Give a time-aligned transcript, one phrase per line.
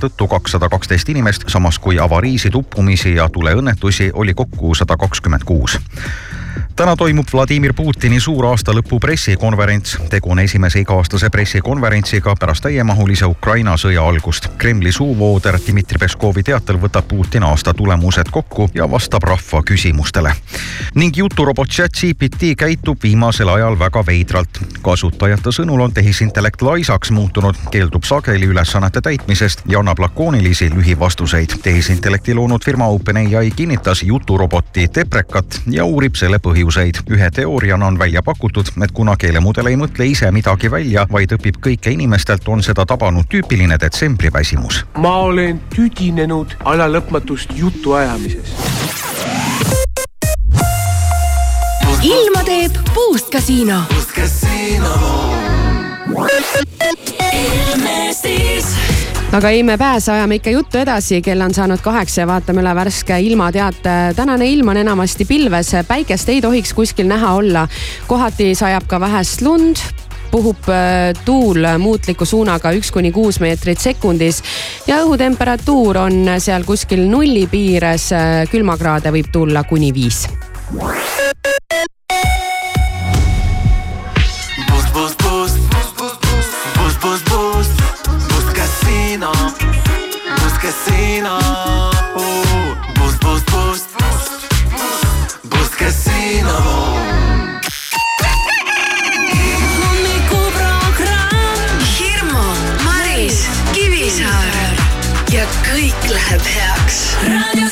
[0.00, 5.78] tõttu kakssada kaksteist inimest, samas kui avariisid, uppumisi ja tuleõnnetusi oli kokku sada kakskümmend kuus
[6.78, 9.96] täna toimub Vladimir Putini suur aastalõpu pressikonverents.
[10.10, 14.46] tegu on esimese iga-aastase pressikonverentsiga pärast täiemahulise Ukraina sõja algust.
[14.58, 20.32] Kremli suuvooder Dmitri Peskovi teatel võtab Putin aasta tulemused kokku ja vastab rahva küsimustele.
[20.94, 24.60] ning juturobot ChatGPT käitub viimasel ajal väga veidralt.
[24.82, 31.58] kasutajate sõnul on tehisintellekt laisaks muutunud, keeldub sageli ülesannete täitmisest ja annab lakoonilisi lühivastuseid.
[31.62, 36.38] tehisintellekti loonud firma OpenAI kinnitas juturoboti Deprekat ja uurib selle
[36.68, 37.00] põhjuseid.
[37.10, 41.60] ühe teooriana on välja pakutud, et kuna keelemudel ei mõtle ise midagi välja, vaid õpib
[41.64, 44.84] kõike inimestelt, on seda tabanud tüüpiline detsembriväsimus.
[44.96, 48.52] ma olen tüdinenud alalõpmatust jutuajamisest.
[52.02, 53.82] ilma teeb Puust Kasiino.
[53.88, 54.94] Puust Kasiino.
[57.32, 58.87] ilmestis
[59.32, 62.74] aga ei me pääse, ajame ikka juttu edasi, kell on saanud kaheksa ja vaatame üle
[62.74, 63.96] värske ilmateate.
[64.16, 67.68] tänane ilm on enamasti pilves, päikest ei tohiks kuskil näha olla.
[68.06, 69.76] kohati sajab ka vähest lund,
[70.30, 74.42] puhub äh, tuul muutliku suunaga üks kuni kuus meetrit sekundis
[74.86, 78.10] ja õhutemperatuur on seal kuskil nulli piires,
[78.50, 80.24] külmakraade võib tulla kuni viis.
[90.68, 91.38] Casino.
[92.14, 93.88] Uh, boost, boost, boost.
[95.48, 96.56] Boost casino.
[99.80, 101.80] hommikuprogramm.
[101.98, 102.44] Hirmu,
[102.84, 104.76] Maris, Kivisaar
[105.32, 107.00] ja kõik läheb heaks.
[107.24, 107.67] raadio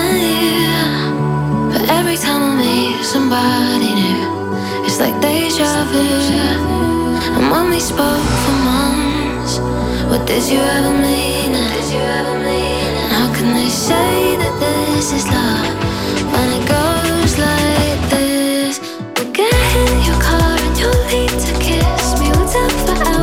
[0.00, 1.72] and you.
[1.72, 6.06] But every time I meet somebody new, it's like deja vu.
[7.36, 9.58] And when we spoke for months,
[10.10, 11.54] what did you ever mean?
[12.98, 15.76] And how can they say that this is love
[16.32, 18.80] when it goes like this?
[19.18, 22.28] We get in your car and you leave to kiss me.
[22.30, 23.15] Whatever.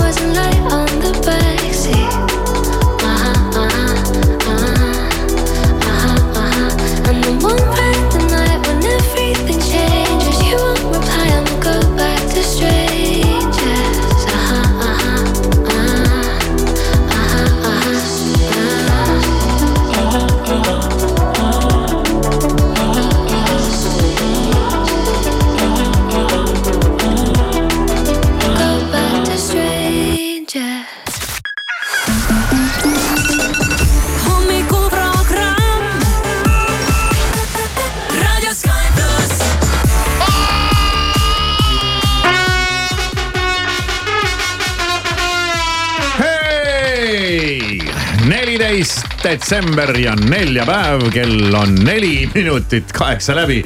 [49.23, 53.63] Detsember ja neljapäev, kell on neli minutit kaheksa läbi.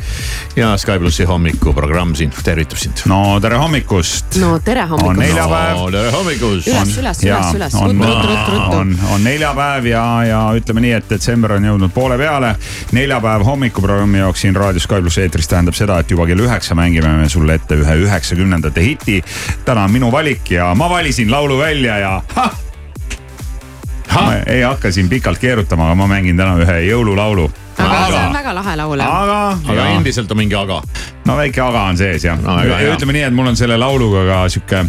[0.56, 3.02] ja Sky plussi hommikuprogramm siin tervitab sind.
[3.06, 4.36] no tere hommikust.
[4.42, 5.20] no tere on hommikust.
[5.20, 6.68] neljapäev no tere hommikust.
[6.68, 8.78] üles, üles, ja üles, üles, on, ruttu, ruttu, ruttu, ruttu.
[8.78, 12.54] on, on neljapäev ja, ja ütleme nii, et detsember on jõudnud poole peale.
[12.92, 17.16] neljapäev hommikuprogrammi jaoks siin raadio Sky pluss eetris tähendab seda, et juba kell üheksa mängime
[17.18, 19.20] me sulle ette ühe üheksakümnendate hiti.
[19.66, 22.50] täna on minu valik ja ma valisin laulu välja ja ha!
[24.14, 27.50] Ma ei hakka siin pikalt keerutama, aga ma mängin täna ühe jõululaulu.
[27.78, 29.02] aga see on väga lahe laul.
[29.02, 29.40] aga,
[29.70, 30.82] aga endiselt on mingi aga.
[31.26, 32.58] no väike aga on sees jah No,
[32.94, 34.86] ütleme nii, et mul on selle lauluga ka sihuke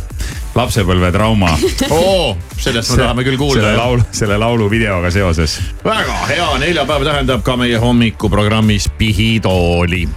[0.58, 1.50] lapsepõlvetrauma
[1.90, 3.60] oo, sellest me tahame küll kuulda.
[3.60, 5.58] selle laulu, selle laulu videoga seoses.
[5.84, 10.08] väga hea, neljapäev tähendab ka meie hommikuprogrammis Pihitooli.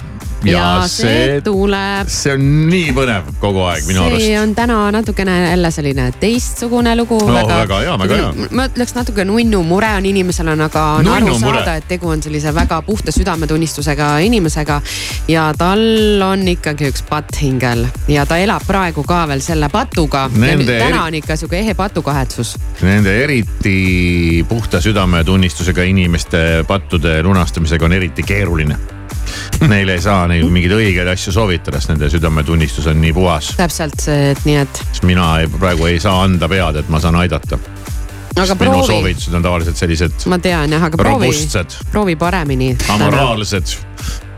[0.45, 2.09] Ja see tuleb.
[2.11, 4.25] see on nii põnev kogu aeg minu arust.
[4.25, 8.47] see on täna natukene jälle selline teistsugune lugu No, väga hea, väga hea.
[8.51, 11.61] ma ütleks natuke nunnu mure on inimesel on, aga on aru Nunnu mure.
[11.61, 14.81] saada, et tegu on sellise väga puhta südametunnistusega inimesega.
[15.27, 20.29] ja tal on ikkagi üks patt hingel ja ta elab praegu ka veel selle patuga.
[20.35, 22.55] ja täna on ikka sihuke ehe patukahetsus.
[22.81, 28.77] Nende eriti puhta südametunnistusega inimeste pattude lunastamisega on eriti keeruline.
[29.68, 33.53] Neile ei saa neil mingeid õigeid asju soovitada, sest nende südametunnistus on nii puhas.
[33.59, 34.81] täpselt, et nii et.
[34.91, 37.59] sest mina ei, praegu ei saa anda pead, et ma saan aidata.
[38.31, 41.31] aga minu proovi, soovitused on tavaliselt sellised ma tean jah, aga proovi,
[41.91, 42.73] proovi paremini.
[42.95, 43.77] amoraalsed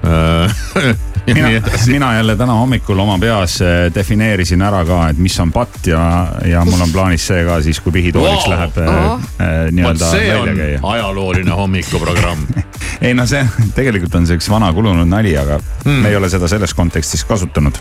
[1.28, 1.50] mina,
[1.88, 6.04] mina jälle täna hommikul oma peas eh, defineerisin ära ka, et mis on patt ja,
[6.46, 8.54] ja mul on plaanis see ka siis, kui pihitooliks Wow.
[8.54, 9.20] läheb Oh.
[9.20, 10.80] vot nii-öelda välja käia.
[10.84, 12.44] ajalooline hommikuprogramm.
[13.06, 16.02] ei no see tegelikult on see üks vana kulunud nali, aga Hmm.
[16.04, 17.78] me ei ole seda selles kontekstis kasutanud.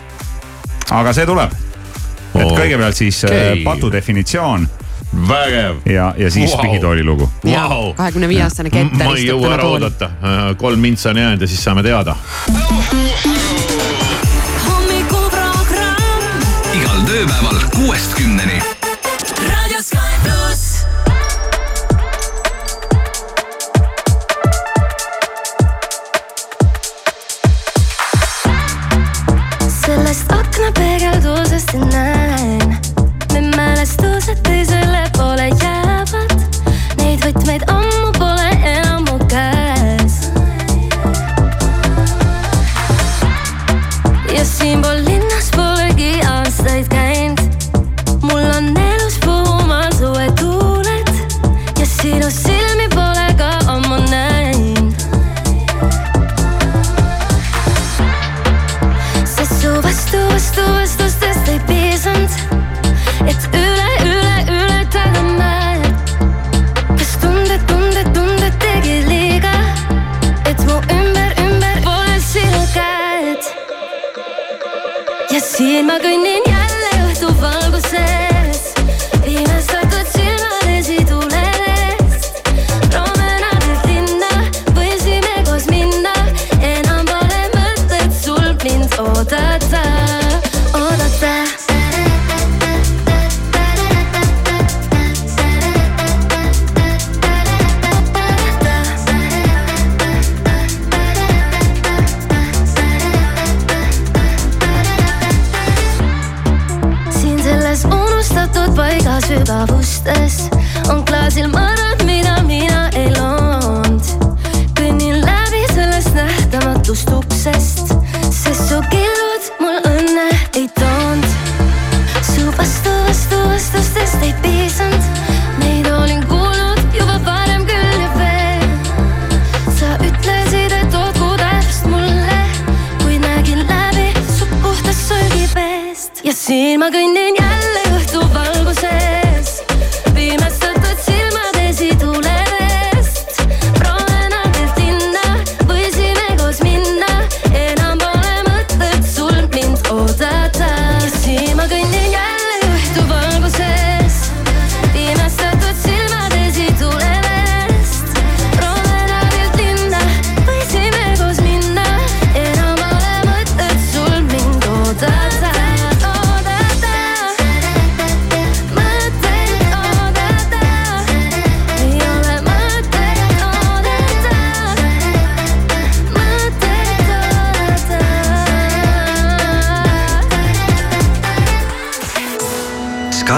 [0.91, 1.51] aga see tuleb.
[2.35, 2.57] et Okei.
[2.57, 3.63] kõigepealt siis okay.
[3.63, 4.67] patu definitsioon
[5.27, 5.75] vägev.
[5.85, 6.61] ja, ja siis Wow.
[6.61, 7.29] pihitooli lugu.
[7.95, 9.73] kahekümne viie aastane Keter ma ei jõua ära tool.
[9.73, 10.09] oodata,
[10.57, 12.15] kolm mintsa on jäänud ja siis saame teada.
[14.67, 16.45] hommikuprogramm
[16.75, 18.61] igal tööpäeval kuuest kümneni.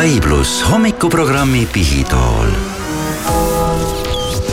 [0.05, 2.49] Sky pluss hommikuprogrammi Pihitool.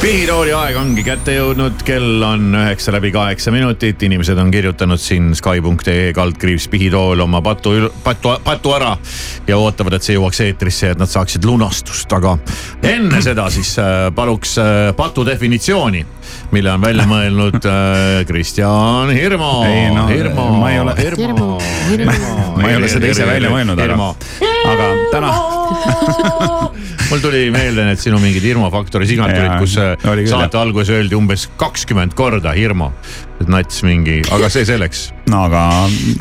[0.01, 5.35] pihitooli aeg ongi kätte jõudnud, kell on üheksa läbi kaheksa minutit, inimesed on kirjutanud siin
[5.37, 8.97] Sky.ee kaldkriips pihitool oma patu, patu, patu ära.
[9.47, 12.39] ja ootavad, et see jõuaks eetrisse, et nad saaksid lunastust, aga
[12.89, 16.07] enne seda siis äh, paluks äh, patu definitsiooni,
[16.53, 19.53] mille on välja mõelnud äh, Kristjan Hirmu.
[19.69, 21.49] Ei, no, Hirmu, ma ei ole- Hirmu,
[21.89, 22.17] Hirmu.
[22.61, 24.13] ma ei ole seda ise välja mõelnud, aga,
[24.73, 25.33] aga täna
[27.13, 30.59] mul tuli meelde need sinu mingid Irmo Faktori signatuurid, Jaa, kus äh, oli küll, saate
[30.61, 32.91] alguses öeldi umbes kakskümmend korda Irmo.
[33.43, 35.07] et nats mingi, aga see selleks.
[35.33, 35.63] no aga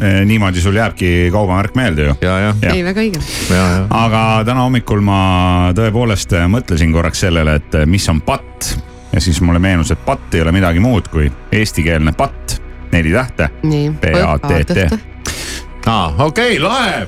[0.02, 2.16] eh, niimoodi sul jääbki kaubamärk meelde ju.
[2.24, 3.22] ei, väga õige.
[3.90, 5.20] aga täna hommikul ma
[5.78, 8.74] tõepoolest mõtlesin korraks sellele, et mis on patt
[9.14, 13.50] ja siis mulle meenus, et patt ei ole midagi muud kui eestikeelne patt, neli tähte.
[13.64, 13.92] nii.
[14.02, 15.00] P-A-T-T.
[15.86, 17.08] aa, okei lahe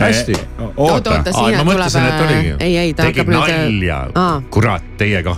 [0.00, 0.32] hästi.
[0.76, 2.30] oota, oota, siia ma mõtlesin, et tuleb.
[2.30, 2.54] oligi.
[2.60, 3.50] ei, ei, ta hakkab nüüd.
[3.50, 5.36] nalja Aa., kurat, teiega.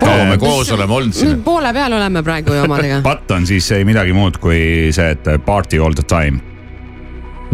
[0.00, 1.42] kaua me koos oleme olnud siin?
[1.44, 3.00] poole peal oleme praegu ju omadega.
[3.10, 6.40] patt on siis ei midagi muud kui see, et party all the time.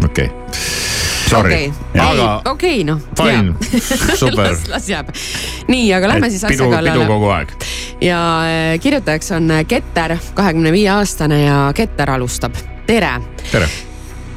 [0.03, 0.86] okei okay.
[1.29, 1.67] Sorry.
[1.67, 2.99] okei, Aga- okei, noh.
[3.17, 3.53] Fine.
[4.21, 4.51] Super.
[4.51, 5.09] las, las jääb.
[5.67, 7.07] nii, aga lähme siis asja pidu, pidu kallale.
[7.07, 7.51] kogu aeg.
[8.01, 12.55] ja äh, kirjutajaks on Keter, kahekümne viie aastane ja Keter alustab.
[12.87, 13.11] tere
[13.51, 13.67] tere.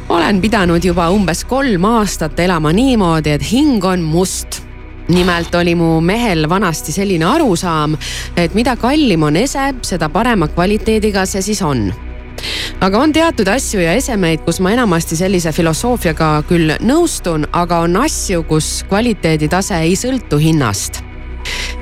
[0.08, 4.62] olen pidanud juba umbes kolm aastat elama niimoodi, et hing on must.
[5.08, 7.96] nimelt oli mu mehel vanasti selline arusaam,
[8.36, 11.92] et mida kallim on ese, seda parema kvaliteediga see siis on.
[12.80, 18.00] Aga on teatud asju ja esemeid, kus ma enamasti sellise filosoofiaga küll nõustun, aga on
[18.04, 21.02] asju, kus kvaliteeditase ei sõltu hinnast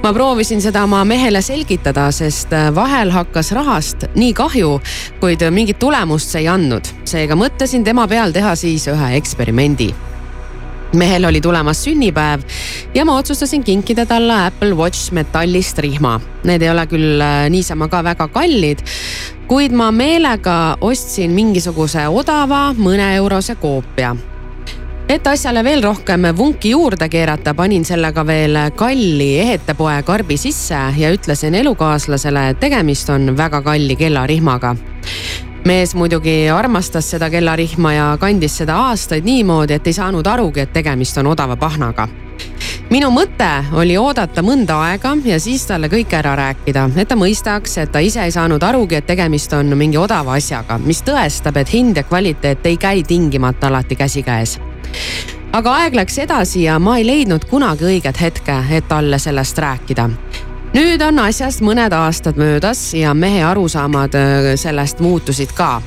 [0.02, 4.76] ma proovisin seda oma mehele selgitada, sest äh, vahel hakkas rahast nii kahju,
[5.20, 6.86] kuid mingit tulemust see ei andnud.
[7.08, 9.90] seega mõtlesin tema peal teha siis ühe eksperimendi.
[10.92, 12.40] Mehel oli tulemas sünnipäev
[12.94, 16.20] ja ma otsustasin kinkida talle Apple Watch metallist rihma.
[16.44, 18.82] Need ei ole küll äh, niisama ka väga kallid,
[19.48, 24.16] kuid ma meelega ostsin mingisuguse odava mõneeurose koopia
[25.08, 31.12] et asjale veel rohkem vunki juurde keerata, panin sellega veel kalli ehetepoe karbi sisse ja
[31.14, 34.74] ütlesin elukaaslasele, et tegemist on väga kalli kellarihmaga.
[35.68, 40.72] Mees muidugi armastas seda kellarihma ja kandis seda aastaid niimoodi, et ei saanud arugi, et
[40.72, 42.08] tegemist on odava pahnaga
[42.90, 47.76] minu mõte oli oodata mõnda aega ja siis talle kõik ära rääkida, et ta mõistaks,
[47.82, 51.72] et ta ise ei saanud arugi, et tegemist on mingi odava asjaga, mis tõestab, et
[51.72, 54.58] hind ja kvaliteet ei käi tingimata alati käsikäes
[55.52, 60.08] aga aeg läks edasi ja ma ei leidnud kunagi õiget hetke, et talle sellest rääkida.
[60.74, 65.78] Nüüd on asjast mõned aastad möödas ja mehe arusaamad öö, sellest muutusid ka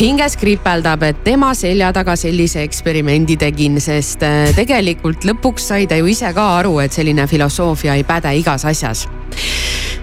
[0.00, 5.96] hinges kripeldab, et tema selja taga sellise eksperimendi tegin, sest äh, tegelikult lõpuks sai ta
[5.96, 9.06] ju ise ka aru, et selline filosoofia ei päde igas asjas.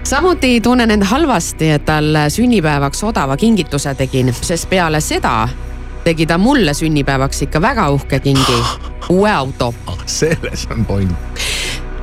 [0.02, 5.48] samuti tunnen end halvasti, et talle sünnipäevaks odava kingituse tegin, sest peale seda
[6.04, 8.58] tegi ta mulle sünnipäevaks ikka väga uhke kingi,
[9.08, 9.74] uue auto
[10.06, 11.12] selles on point.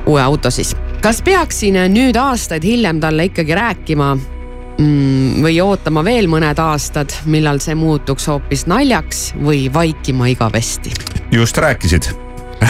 [0.06, 0.76] uue auto siis.
[1.02, 7.58] Kas peaksin nüüd aastaid hiljem talle ikkagi rääkima mm, või ootama veel mõned aastad, millal
[7.62, 10.94] see muutuks hoopis naljaks või vaikima igavesti?
[11.34, 12.12] just rääkisid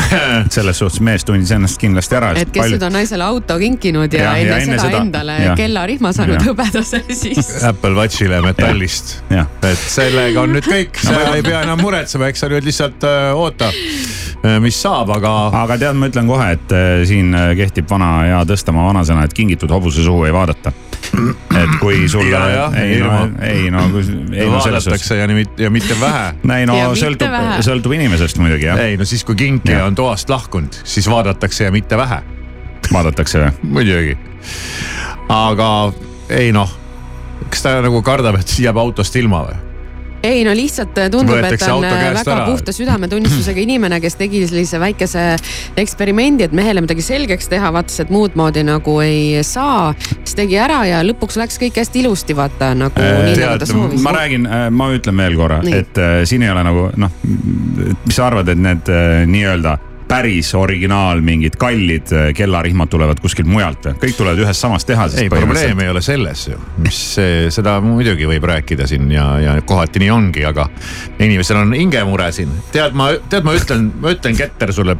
[0.54, 2.32] selles suhtes mees tundis ennast kindlasti ära.
[2.38, 5.36] et kes nüüd on naisele auto kinkinud ja, Ja, enne, ja enne seda, seda- endale
[5.42, 5.54] ja.
[5.58, 9.16] kellarihma saanud hõbedase, siis Apple Watchile metallist.
[9.30, 13.04] et sellega on nüüd kõik, sa ma- ei pea enam muretsema, eks sa nüüd lihtsalt
[13.08, 13.70] äh, oota,
[14.62, 15.32] mis saab, aga.
[15.62, 19.34] aga tead, ma ütlen kohe, et äh, siin äh, kehtib vana hea Tõstamaa vanasõna, et
[19.36, 20.72] kingitud hobuse suhu ei vaadata.
[21.12, 22.38] Et kui sulle,
[22.80, 23.86] ei no, ei no,
[24.32, 25.10] ei no selles suhtes.
[25.10, 26.28] vaadatakse ja nii, ja mitte vähe.
[26.58, 27.34] ei no Ja mitte sõltub,
[27.66, 28.80] sõltub inimesest muidugi jah.
[28.80, 32.22] ei no siis, kui kinkija on toast lahkunud, siis vaadatakse ja mitte vähe.
[32.92, 33.74] vaadatakse või?
[33.76, 34.16] muidugi.
[35.28, 35.68] aga
[36.32, 36.72] ei noh,
[37.50, 39.71] kas ta nagu kardab, et jääb autost ilma või?
[40.22, 42.46] Ei no lihtsalt tundub, et on käest väga ära.
[42.46, 45.24] puhta südametunnistusega inimene, kes tegi sellise väikese
[45.80, 49.92] eksperimendi, et mehele midagi selgeks teha, vaatas, et muud moodi nagu ei saa.
[50.22, 54.02] siis tegi ära ja lõpuks läks kõik hästi ilusti, vaata nagu nii nagu ta soovis.
[54.02, 58.28] ma räägin, ma ütlen veel korra, et äh, siin ei ole nagu noh, mis sa
[58.30, 59.78] arvad, et need äh, nii-öelda
[60.12, 65.22] päris originaal mingid kallid äh, kellarihmad tulevad kuskilt mujalt kõik tulevad ühest samast tehasest.
[65.22, 69.56] ei, probleem ei ole selles ju, mis see, seda muidugi võib rääkida siin ja, ja
[69.64, 70.68] kohati nii ongi, aga
[71.16, 72.52] inimesel on hingemure siin.
[72.74, 74.98] tead, ma, tead, ma ütlen, ma ütlen, Keter, sulle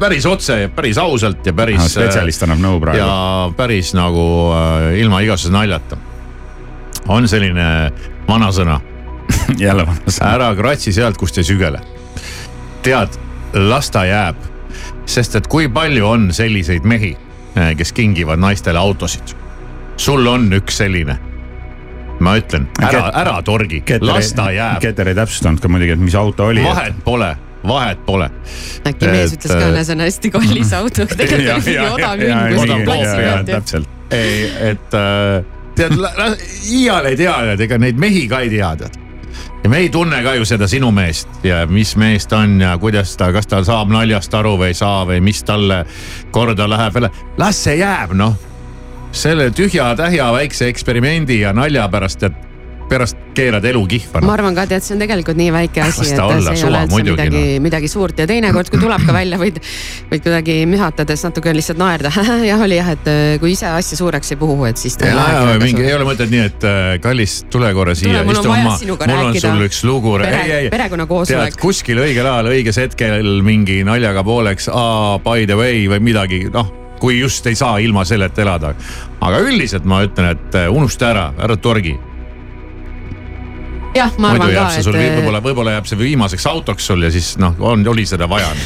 [0.00, 1.80] päris otse ja päris ausalt ja päris.
[1.94, 3.00] spetsialist annab nõu praegu.
[3.00, 6.00] ja päris nagu äh, ilma igasuguse naljata.
[7.08, 7.68] on selline
[8.28, 8.80] vanasõna
[9.64, 10.32] jälle vanasõna.
[10.34, 11.80] ära kratsi sealt, kust ei sügele.
[12.84, 13.16] tead,
[13.54, 14.36] las ta jääb,
[15.06, 17.14] sest et kui palju on selliseid mehi,
[17.78, 19.34] kes kingivad naistele autosid.
[19.96, 21.18] sul on üks selline.
[22.20, 26.14] ma ütlen, ära, ära torgi, las ta jääb, Keter ei täpsustanud ka muidugi, et mis
[26.14, 26.64] auto oli.
[26.64, 28.30] vahet pole, vahet pole.
[28.86, 31.88] äkki mees Et, ütles ka, et see on hästi kallis auto, aga tegelikult oli mingi
[31.92, 33.54] odav kuskil platsi pealt ju.
[33.54, 33.88] täpselt.
[34.10, 35.44] ei, et äh,
[35.74, 35.96] tead,
[36.72, 39.03] iial ei tea, et ega neid mehi ka ei tea, tead.
[39.64, 42.74] Ja me ei tunne ka ju seda sinu meest ja mis mees ta on ja
[42.78, 45.84] kuidas ta, kas ta saab naljast aru või ei saa või mis talle
[46.30, 46.98] korda läheb.
[47.40, 48.36] Las see jääb noh,
[49.12, 52.43] selle tühja-tähja väikse eksperimendi ja nalja pärast, et
[52.94, 54.34] pärast keerad elu kihva ma no..
[54.36, 57.02] arvan ka, tead, see on tegelikult nii väike asi, et olla, see ei ole üldse
[57.10, 59.58] midagi noh., midagi suurt ja teinekord, kui tuleb ka välja, võid,
[60.12, 62.12] võid kuidagi mühatades natuke lihtsalt naerda.
[62.50, 66.06] jah, oli jah, et äh, kui ise asja suureks ei puhu, et siis ei ole
[66.06, 70.14] mõtet nii, et äh, kallis, tule korra siia, istu oma, mul on sul üks lugu.
[70.22, 71.54] Pere- perekonnakoosolek.
[71.54, 74.70] tead kuskil õigel ajal, õiges hetkel mingi naljaga pooleks,
[75.24, 78.74] by the way või midagi, noh kui just ei saa ilma selleta elada.
[79.20, 81.92] aga üldiselt ma ütlen, et äh, unusta ära, ära torgi.
[83.96, 87.36] jah, ma arvan ka, et äh, võib-olla, võib-olla jääb see viimaseks autoks sul ja siis
[87.42, 88.50] noh, on, oli seda vaja.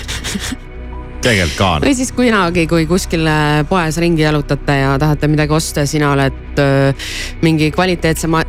[1.19, 1.69] tegelikult ka.
[1.83, 6.13] või siis kunagi, kui kuskil äh, poes ringi jalutate ja tahate midagi osta ja sina
[6.15, 6.93] oled öö,
[7.43, 8.45] mingi kvaliteetsema,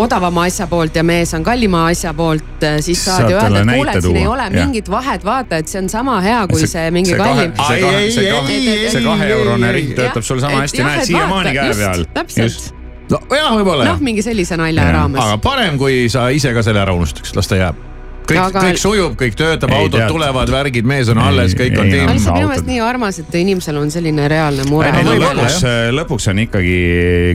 [0.00, 3.96] odavama asja poolt ja mees on kallima asja poolt, siis saad ju öelda, et kuule,
[3.96, 4.52] et siin ei ole jah.
[4.58, 7.56] mingit vahet, vaata, et see on sama hea kui see, see mingi see kahe- kallim.
[7.56, 11.84] see kahe- ai, kahe- see kaheeurone ring töötab sul sama hästi, näed siiamaani käe just,
[11.86, 12.06] peal.
[12.20, 12.81] täpselt.
[13.12, 14.92] No jah, võib-olla noh, mingi sellise nalja Jah.
[14.98, 15.22] raames.
[15.22, 17.88] aga parem, kui sa ise ka selle ära unustaks, las ta jääb.
[18.32, 20.10] Kõik Aga-, kõik sujub, kõik töötab, autod tead.
[20.12, 22.16] tulevad, värgid, mees on alles, kõik on ei, tiim aga.
[22.16, 24.92] lihtsalt minu meelest nii armas, et inimesel on selline reaalne mure.
[24.98, 25.58] ei no lõpuks,
[25.98, 26.76] lõpuks on ikkagi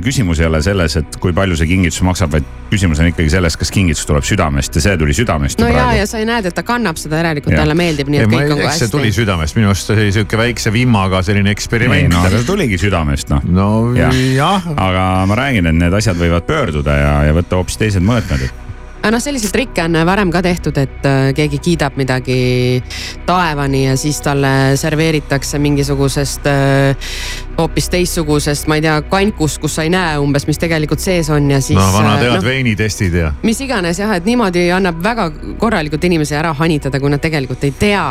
[0.06, 3.58] küsimus ei ole selles, et kui palju see kingitus maksab, vaid küsimus on ikkagi selles,
[3.60, 6.08] kas kingitus tuleb südamest ja see tuli südamest no ja, ja.
[6.10, 8.92] sa näed, et ta kannab seda, järelikult talle meeldib, nii et kõik on eks see
[8.94, 9.22] tuli hästi.
[9.22, 13.46] südamest, minu arust oli sihuke väikse vimmaga selline eksperiment no ta tuligi südamest noh.
[13.48, 14.13] no Jah.
[14.13, 18.04] jah, jah., aga ma räägin, et need asjad võivad pöörduda ja, ja võtta hoopis teised
[18.04, 18.67] mõõtmed, et
[19.01, 22.81] aga noh, selliseid trikke on varem ka tehtud, et äh, keegi kiidab midagi
[23.27, 27.14] taevani ja siis talle serveeritakse mingisugusest äh,
[27.57, 31.50] hoopis teistsugusest, ma ei tea, kankust, kus sa ei näe umbes, mis tegelikult sees on
[31.51, 31.79] ja siis.
[31.79, 33.31] no vanad head noh, veinitestid ja.
[33.46, 35.29] mis iganes jah, et niimoodi annab väga
[35.62, 38.03] korralikult inimesi ära hanitada, kui nad tegelikult ei tea,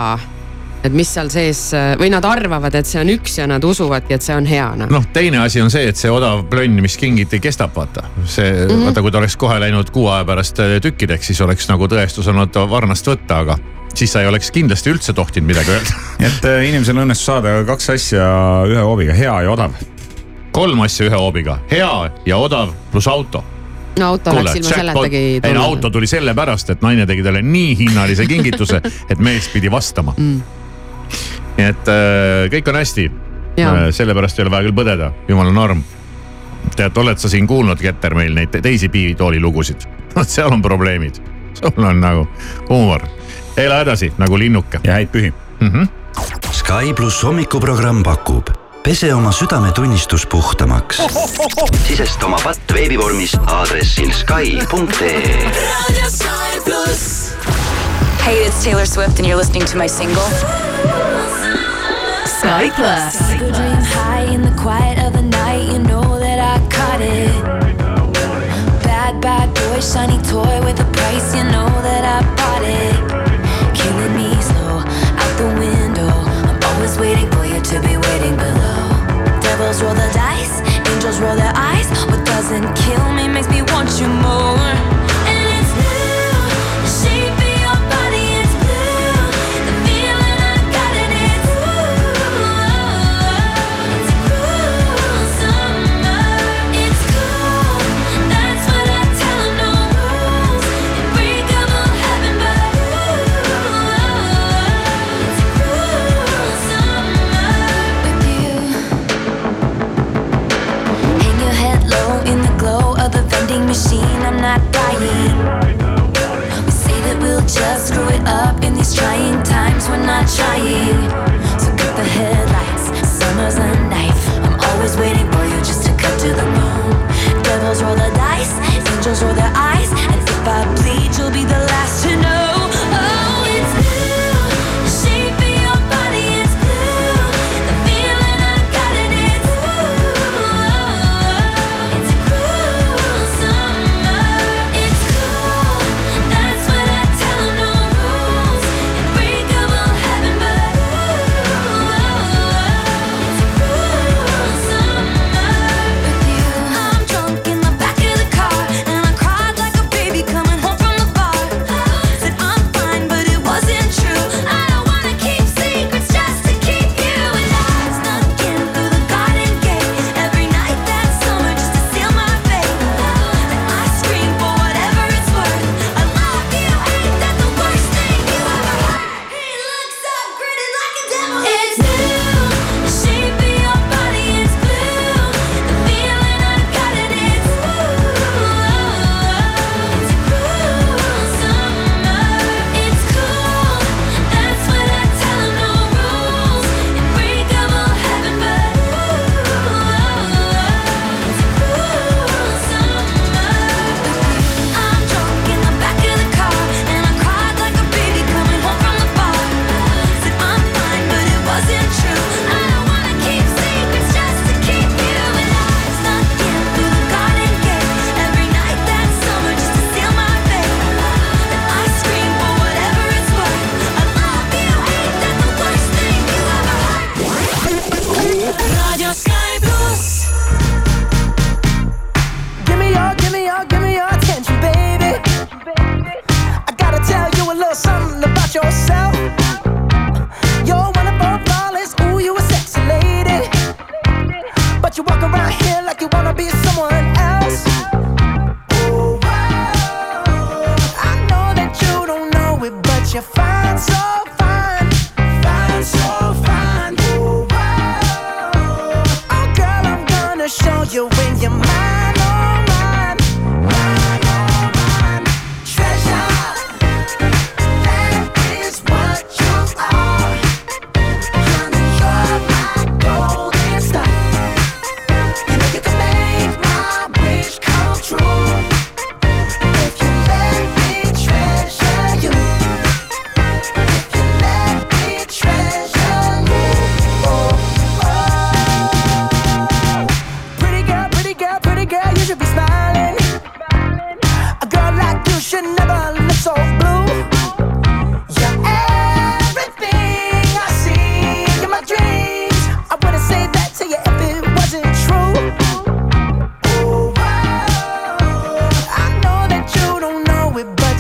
[0.87, 1.61] et mis seal sees
[2.01, 4.91] või nad arvavad, et see on üks ja nad usuvadki, et see on hea noh.
[4.99, 8.07] noh, teine asi on see, et see odav plönn, mis kingiti, kestab, vaata.
[8.25, 8.69] see mm.
[8.69, 8.85] -hmm.
[8.89, 12.29] vaata, kui ta oleks kohe läinud kuu aja pärast äh, tükkideks, siis oleks nagu tõestus
[12.33, 13.59] olnud varnast võtta, aga
[13.95, 15.99] siis sa ei oleks kindlasti üldse tohtinud midagi öelda.
[16.29, 18.31] et äh, inimesel õnnestus saada kaks asja
[18.69, 19.77] ühe hoobiga, hea ja odav.
[20.53, 23.45] kolm asja ühe hoobiga, hea ja odav pluss auto
[23.99, 27.43] no auto kuule, oleks ilma selletagi ei no auto tuli sellepärast, et naine tegi talle
[27.45, 30.41] nii hinnalise kingituse, et mees pidi vastama Mm.
[31.57, 33.11] Nii et äh, kõik on hästi.
[33.57, 33.91] Jaa.
[33.93, 35.81] sellepärast ei ole vaja küll põdeda, jumala norm.
[36.77, 39.87] tead, oled sa siin kuulnud, Keter, meil neid te- teisi piivitooli lugusid?
[40.17, 41.23] vot seal on probleemid,
[41.57, 42.27] sul on nagu
[42.69, 43.09] huumor.
[43.57, 45.33] ela edasi nagu linnuke ja häid pühi.
[45.61, 45.69] mm.
[45.73, 45.89] -hmm.
[46.53, 48.51] Sky pluss hommikuprogramm pakub
[48.87, 51.03] pese oma südametunnistus puhtamaks.
[51.89, 55.51] sisesta oma patt veebivormis aadressil Sky.ee.
[58.27, 60.27] Hey, it's Taylor Swift, and you're listening to my single.
[62.27, 63.15] Sky Plus.
[63.39, 65.71] Go dream high in the quiet of the night.
[65.71, 67.31] You know that I caught it.
[68.83, 71.37] Bad, bad boy, shiny toy with a price.
[71.37, 72.99] You know that I bought it.
[73.79, 76.11] Killing me slow out the window.
[76.51, 78.91] I'm always waiting for you to be waiting below.
[79.39, 81.87] Devils roll the dice, angels roll their eyes.
[82.11, 84.06] What doesn't kill me makes me want you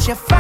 [0.06, 0.35] your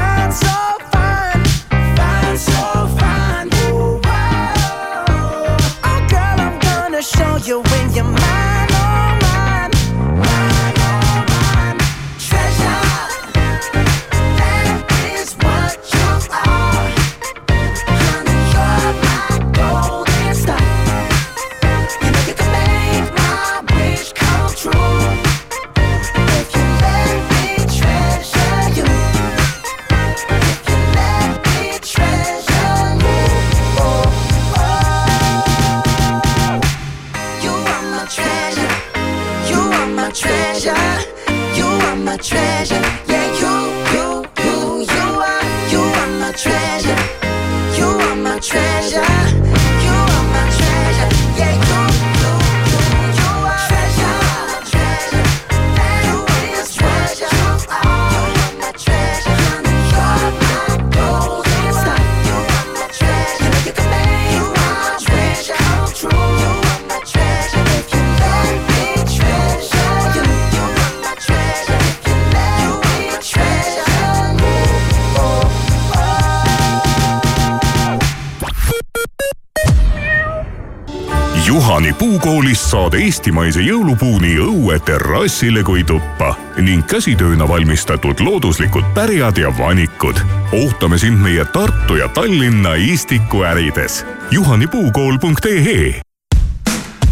[82.46, 86.28] puukoolist saad eestimaise jõulupuu nii õue terrassile kui tuppa
[86.62, 90.14] ning käsitööna valmistatud looduslikud pärjad ja vanikud.
[90.54, 94.06] ootame sind meie Tartu ja Tallinna Istiku ärides.
[94.30, 96.00] juhanipuukool.ee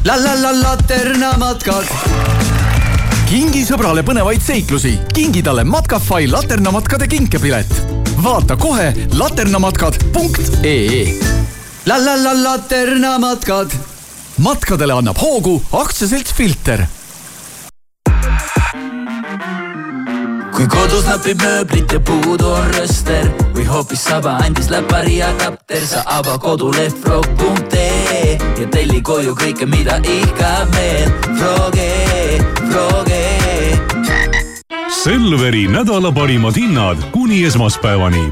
[0.05, 1.85] la la la Laterna matkad.
[3.27, 7.87] kingi sõbrale põnevaid seiklusi, kingi talle Matkafai laternamatkade kinkepilet.
[8.23, 11.19] vaata kohe laternamatkad.ee.
[11.87, 13.94] la la la Laterna matkad.
[14.39, 16.87] Matkadele annab hoogu aktsiaselts Filter
[20.55, 25.83] kui kodus napib mööblit ja puudu on rööster või hoopis saba andis läpari ja kapter,
[25.87, 31.11] sa ava koduleht frog.ee ja telli koju kõike, mida ihkab meel.
[31.41, 31.91] Froge,
[32.71, 33.23] Froge.
[35.03, 38.31] Selveri nädala parimad hinnad kuni esmaspäevani.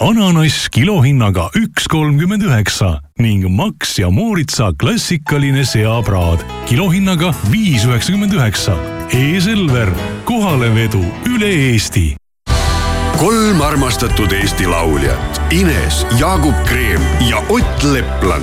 [0.00, 8.76] ananass kilohinnaga üks kolmkümmend üheksa ning Max ja Mooritsa klassikaline seapraad kilohinnaga viis üheksakümmend üheksa.
[9.14, 9.90] E-Selver,
[10.24, 12.16] kohalevedu üle Eesti
[13.16, 18.42] kolm armastatud Eesti lauljat Ines, Jaagup Kreem ja Ott Leplan.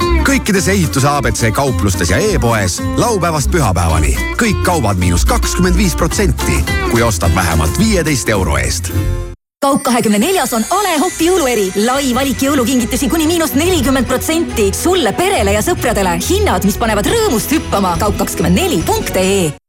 [0.31, 7.03] kõikides ehituse abc kauplustes ja e-poes laupäevast pühapäevani kõik kaubad miinus kakskümmend viis protsenti, kui
[7.03, 8.93] ostad vähemalt viieteist euro eest
[9.61, 14.71] kaup kahekümne neljas on A Le Coq jõulueri, lai valik jõulukingitusi kuni miinus nelikümmend protsenti
[14.73, 16.17] sulle, perele ja sõpradele.
[16.29, 17.97] hinnad, mis panevad rõõmust hüppama.
[17.99, 19.60] kaup kakskümmend neli punkt ee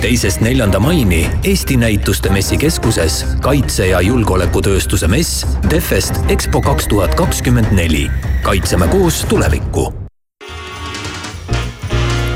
[0.00, 7.72] teisest neljanda maini Eesti Näituste Messikeskuses kaitse- ja julgeolekutööstuse mess Defest EXPO kaks tuhat kakskümmend
[7.72, 8.10] neli.
[8.42, 9.92] kaitseme koos tulevikku.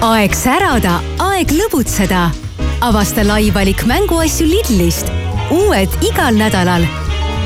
[0.00, 2.30] aeg särada, aeg lõbutseda.
[2.80, 5.08] avasta lai valik mänguasju Lidlist.
[5.50, 6.84] uued igal nädalal.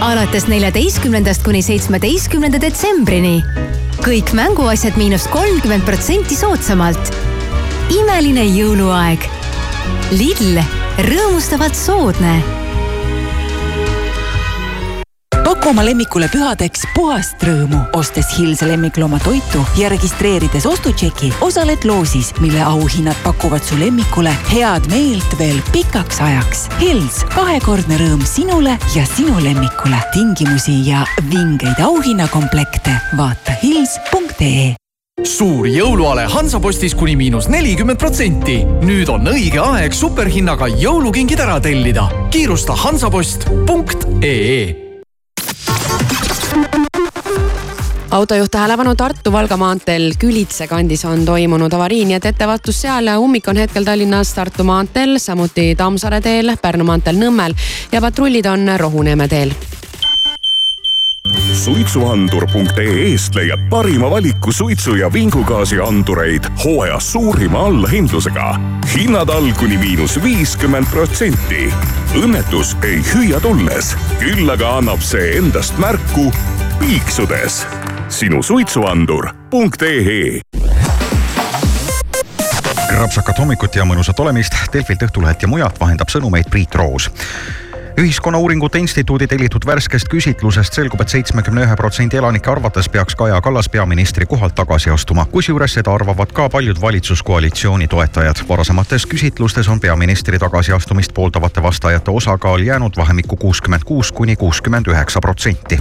[0.01, 3.45] alates neljateistkümnendast kuni seitsmeteistkümnenda detsembrini.
[4.03, 7.15] kõik mänguasjad miinus kolmkümmend protsenti soodsamalt.
[7.91, 9.39] imeline jõuluaeg
[10.11, 10.63] Lidl,
[11.09, 12.39] rõõmustavalt soodne.
[15.69, 22.31] paku oma lemmikule pühadeks puhast rõõmu, ostes Hills lemmiklooma toitu ja registreerides ostutšeki, osaled loosis,
[22.41, 26.67] mille auhinnad pakuvad su lemmikule head meelt veel pikaks ajaks.
[26.81, 30.01] Hills, kahekordne rõõm sinule ja sinu lemmikule.
[30.13, 34.88] tingimusi ja vingeid auhinnakomplekte vaata hills.ee
[35.27, 38.61] suur jõuluale Hansapostis kuni miinus nelikümmend protsenti.
[38.87, 42.09] nüüd on õige aeg superhinnaga jõulukingid ära tellida.
[42.31, 44.75] kiirusta hansapost.ee
[48.11, 53.09] autojuht tähelepanu Tartu-Valga maanteel Külitse kandis on toimunud avarii, nii et ettevaatus seal.
[53.19, 57.55] ummik on hetkel Tallinnas Tartu maanteel, samuti Tammsaare teel, Pärnu maanteel Nõmmel
[57.93, 59.53] ja patrullid on Rohuneeme teel
[61.53, 68.61] suitsuandur.ee-st leiad parima valiku suitsu ja vingugaasiandureid hooajas suurima allahindlusega.
[68.95, 71.75] hinnad all kuni miinus viiskümmend protsenti.
[72.15, 76.33] õnnetus ei hüüa tulles, küll aga annab see endast märku
[76.79, 77.67] piiksudes.
[78.09, 80.41] sinu suitsuandur.ee
[82.89, 84.57] krapsakat hommikut ja mõnusat olemist.
[84.73, 87.11] Delfilt, Õhtulehelt ja mujalt vahendab sõnumeid Priit Roos
[87.99, 93.41] ühiskonnauuringute instituudi tellitud värskest küsitlusest selgub et, et seitsmekümne ühe protsendi elanike arvates peaks Kaja
[93.43, 95.25] Kallas peaministri kohalt tagasi astuma.
[95.25, 98.45] kusjuures seda arvavad ka paljud valitsuskoalitsiooni toetajad.
[98.49, 105.21] varasemates küsitlustes on peaministri tagasiastumist pooldavate vastajate osakaal jäänud vahemikku kuuskümmend kuus kuni kuuskümmend üheksa
[105.21, 105.81] protsenti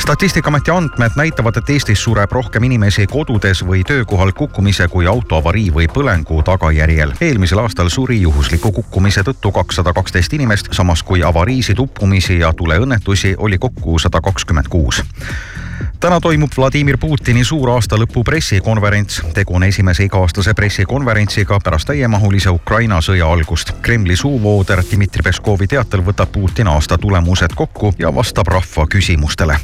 [0.00, 5.88] statistikaameti andmed näitavad, et Eestis sureb rohkem inimesi kodudes või töökohal kukkumise kui autoavarii või
[5.88, 7.12] põlengu tagajärjel.
[7.20, 13.34] eelmisel aastal suri juhusliku kukkumise tõttu kakssada kaksteist inimest, samas kui avariisid, uppumisi ja tuleõnnetusi
[13.38, 15.04] oli kokku sada kakskümmend kuus
[16.02, 19.20] täna toimub Vladimir Putini suur aastalõpu pressikonverents.
[19.34, 23.70] tegu on esimese iga-aastase pressikonverentsiga pärast täiemahulise Ukraina sõja algust.
[23.82, 29.56] Kremli suuvooder Dmitri Peskovi teatel võtab Putin aasta tulemused kokku ja vastab rahva küsimustele.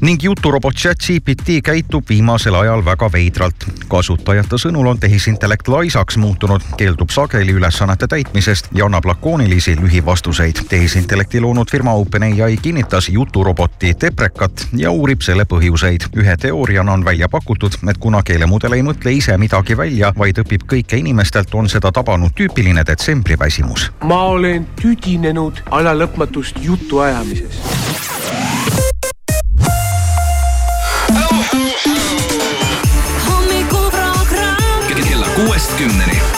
[0.00, 3.66] ning juturobot ChatGPT käitub viimasel ajal väga veidralt.
[3.88, 10.64] kasutajate sõnul on tehisintellekt laisaks muutunud, keeldub sageli ülesannete täitmisest ja annab lakoonilisi lühivastuseid.
[10.68, 15.44] tehisintellekti loonud firma OpenAI kinnitas juturoboti Deprekat ja uurib selle
[15.74, 16.06] põhjuseid.
[16.16, 20.66] ühe teooriana on välja pakutud, et kuna keelemudel ei mõtle ise midagi välja, vaid õpib
[20.70, 23.90] kõike inimestelt, on seda tabanud tüüpiline detsembriväsimus.
[24.02, 27.58] ma olen tüdinenud alalõpmatust jutuajamisest.
[33.26, 36.33] hommikuprogramm kella kuuest kümneni.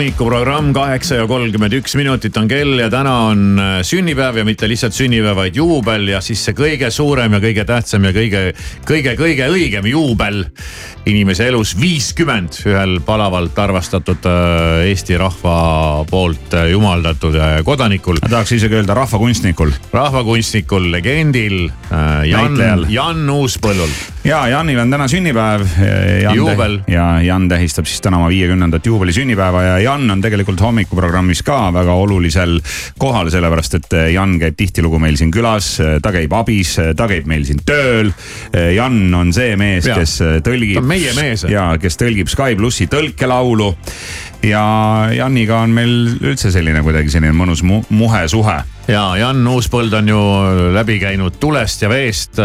[0.00, 4.64] Hommikuprogramm kaheksa ja kolmkümmend üks minutit on kell ja täna on äh, sünnipäev ja mitte
[4.64, 8.40] lihtsalt sünnipäev, vaid juubel ja siis see kõige suurem ja kõige tähtsam ja kõige,
[8.88, 10.46] kõige, kõige õigem juubel
[11.04, 15.58] inimese elus viiskümmend ühel palavalt armastatud äh, Eesti rahva
[16.08, 17.36] poolt äh, jumaldatud
[17.68, 18.22] kodanikul.
[18.24, 19.74] ma tahaks isegi öelda rahvakunstnikul.
[19.92, 21.66] rahvakunstnikul, legendil
[22.24, 22.56] Jan
[22.88, 23.92] Jan Uuspõllul.
[24.24, 25.68] ja Janil on täna sünnipäev.
[26.34, 26.80] Juubel.
[26.88, 31.94] ja Jan tähistab siis täna oma viiekümnendat juubelisünnipäeva ja Jan on tegelikult hommikuprogrammis ka väga
[31.98, 32.58] olulisel
[33.00, 35.72] kohal, sellepärast et Jan käib tihtilugu meil siin külas,
[36.02, 38.12] ta käib abis, ta käib meil siin tööl.
[38.76, 40.78] Jan on see mees, kes tõlgib.
[40.78, 41.46] Ta on meie mees.
[41.50, 43.72] ja kes tõlgib Sky plussi tõlkelaulu.
[44.42, 44.64] Ja
[45.12, 50.08] Janiga on meil üldse selline kuidagi selline mõnus mu muhe suhe ja Jan Uuspõld on
[50.08, 50.20] ju
[50.74, 52.40] läbi käinud tulest ja veest.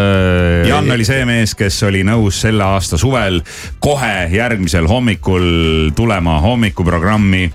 [0.67, 3.39] Jan oli see mees, kes oli nõus selle aasta suvel
[3.81, 5.47] kohe järgmisel hommikul
[5.95, 7.47] tulema hommikuprogrammi,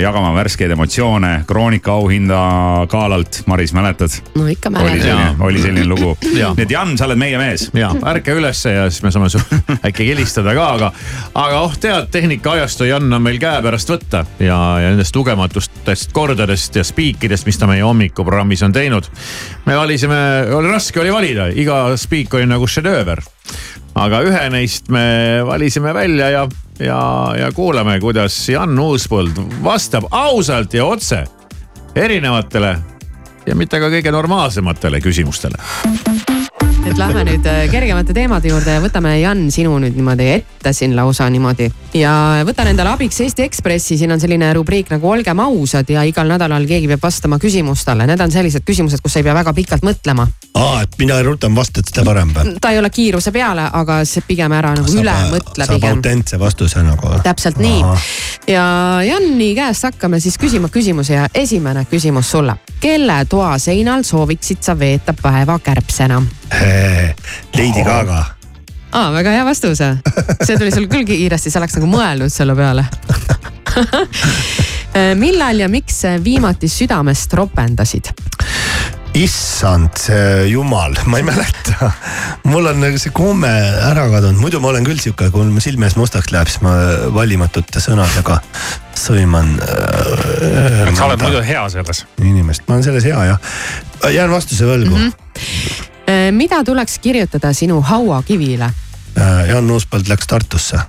[0.00, 2.40] jagama värskeid emotsioone Kroonika auhinda
[2.90, 3.42] galalt.
[3.46, 4.16] Maris, mäletad?
[4.34, 5.36] no ikka oli mäletan.
[5.40, 6.16] oli selline lugu.
[6.22, 7.68] Nii et Jan, sa oled meie mees.
[7.76, 9.42] ja ärka ülesse ja siis me saame su
[9.88, 10.92] äkki helistada ka, aga,
[11.34, 16.84] aga oh tead, tehnikaajastu Jan on meil käepärast võtta ja, ja nendest lugematutest kordadest ja
[16.84, 19.08] spiikidest, mis ta meie hommikuprogrammis on teinud.
[19.66, 20.18] me valisime,
[20.54, 23.22] oli raske oli valida, iga spiik oli nagu šedööver.
[23.94, 26.46] aga ühe neist me valisime välja ja,
[26.78, 27.02] ja,
[27.38, 31.24] ja kuulame, kuidas Jan Uuspõld vastab ausalt ja otse
[31.94, 32.76] erinevatele
[33.46, 35.58] ja mitte ka kõige normaalsematele küsimustele.
[36.86, 40.96] Et lähme nüüd äh, kergemate teemade juurde ja võtame Jan sinu nüüd niimoodi ette siin
[40.96, 41.68] lausa niimoodi.
[41.94, 42.12] ja
[42.46, 46.66] võtan endale abiks Eesti Ekspressi, siin on selline rubriik nagu Olgem ausad ja igal nädalal
[46.66, 50.26] keegi peab vastama küsimustele, need on sellised küsimused, kus sa ei pea väga pikalt mõtlema.
[50.58, 52.56] aa, et mina rutem vastad, seda parem või?
[52.60, 56.42] ta ei ole kiiruse peale, aga see pigem ära nagu üle mõtle saab pigem autentse
[56.42, 57.14] vastuse nagu.
[57.22, 57.80] täpselt nii.
[58.50, 58.66] ja
[59.06, 62.58] Janni käest hakkame siis küsima küsimusi ja esimene küsimus sulle.
[62.80, 66.22] kelle toa seinal sooviksid sa veeta päeva kärbsena?
[67.56, 68.24] Lady Gaga.
[68.92, 69.82] aa, väga hea vastus.
[70.42, 72.86] see tuli sul küll kiiresti, sa oleks nagu mõelnud selle peale.
[75.22, 78.12] millal ja miks viimati südamest ropendasid?
[79.12, 80.06] issand,
[80.48, 81.90] jumal, ma ei mäleta.
[82.48, 83.50] mul on nagu see komme
[83.84, 86.72] ära kadunud, muidu ma olen küll sihuke, kui mul silme ees mustaks läheb, siis ma
[87.12, 88.40] valimatute sõnadega
[88.96, 90.92] sõiman äh,.
[90.96, 92.06] sa oled muidu hea selles.
[92.24, 93.56] inimest, ma olen selles hea jah.
[94.16, 95.10] jään vastuse võlgu mm.
[95.10, 95.91] -hmm.
[96.32, 98.70] Mida tuleks kirjutada sinu hauakivile?
[99.48, 100.80] Jan Uuspõld läks Tartusse.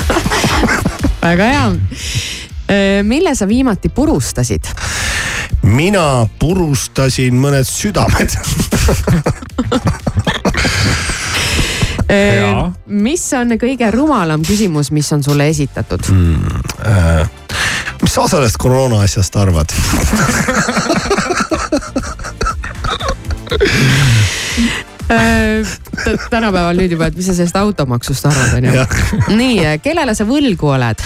[1.22, 1.66] väga hea.
[3.02, 4.64] mille sa viimati purustasid?
[5.62, 8.36] mina purustasin mõned südamed
[12.06, 16.60] Äh, mis on kõige rumalam küsimus, mis on sulle esitatud mm,?
[16.86, 17.26] Äh,
[17.98, 19.74] mis sa sellest koroona asjast arvad?
[25.06, 25.62] Äh,
[26.30, 28.86] tänapäeval nüüd juba, et mis sa sellest automaksust arvad, onju.
[29.38, 30.98] nii, kellele sa võlgu oled?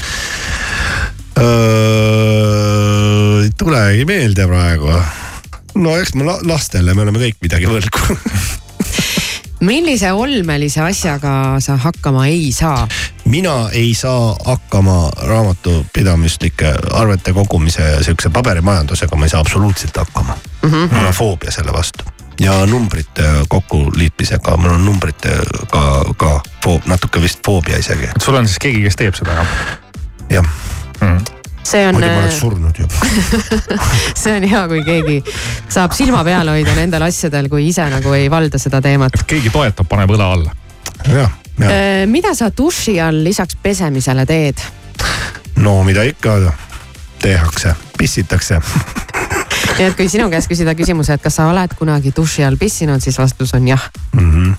[3.41, 4.95] ei tulegi meelde praegu.
[5.81, 8.17] no eks la- lastele, me oleme kõik midagi võlgu.
[9.69, 12.89] millise olmelise asjaga sa hakkama ei saa?
[13.25, 20.39] mina ei saa hakkama raamatupidamislike arvete kogumise ja sihukese paberimajandusega, ma ei saa absoluutselt hakkama
[20.63, 20.71] mm.
[20.71, 20.95] -hmm.
[20.97, 25.83] mul on foobia selle vastu ja numbrite kokkuliitmisega, mul on numbritega ka,
[26.17, 26.31] ka
[26.65, 28.09] foob, natuke vist foobia isegi.
[28.19, 29.59] sul on siis keegi, kes teeb seda jah?
[30.37, 30.49] jah
[31.01, 31.19] mm..
[31.63, 33.11] see on, muidu ma oleks surnud juba.
[34.23, 35.21] see on hea, kui keegi
[35.69, 39.23] saab silma peal hoida nendel asjadel, kui ise nagu ei valda seda teemat.
[39.27, 40.57] keegi toetab, paneb õla alla.
[41.07, 44.61] jah, Äh, mida sa duši all lisaks pesemisele teed?
[45.57, 46.39] no mida ikka
[47.21, 48.61] tehakse, pissitakse.
[49.81, 53.01] nii et kui sinu käest küsida küsimuse, et kas sa oled kunagi duši all pissinud,
[53.01, 53.91] siis vastus on jah.
[54.13, 54.31] mm.
[54.31, 54.55] -hmm.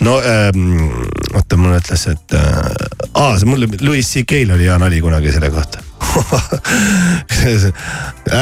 [0.00, 0.88] no ähm,
[1.34, 2.40] oota, mulle ütles, et äh,
[3.14, 5.78] aa, see mul Louis CK-l oli hea nali kunagi selle kohta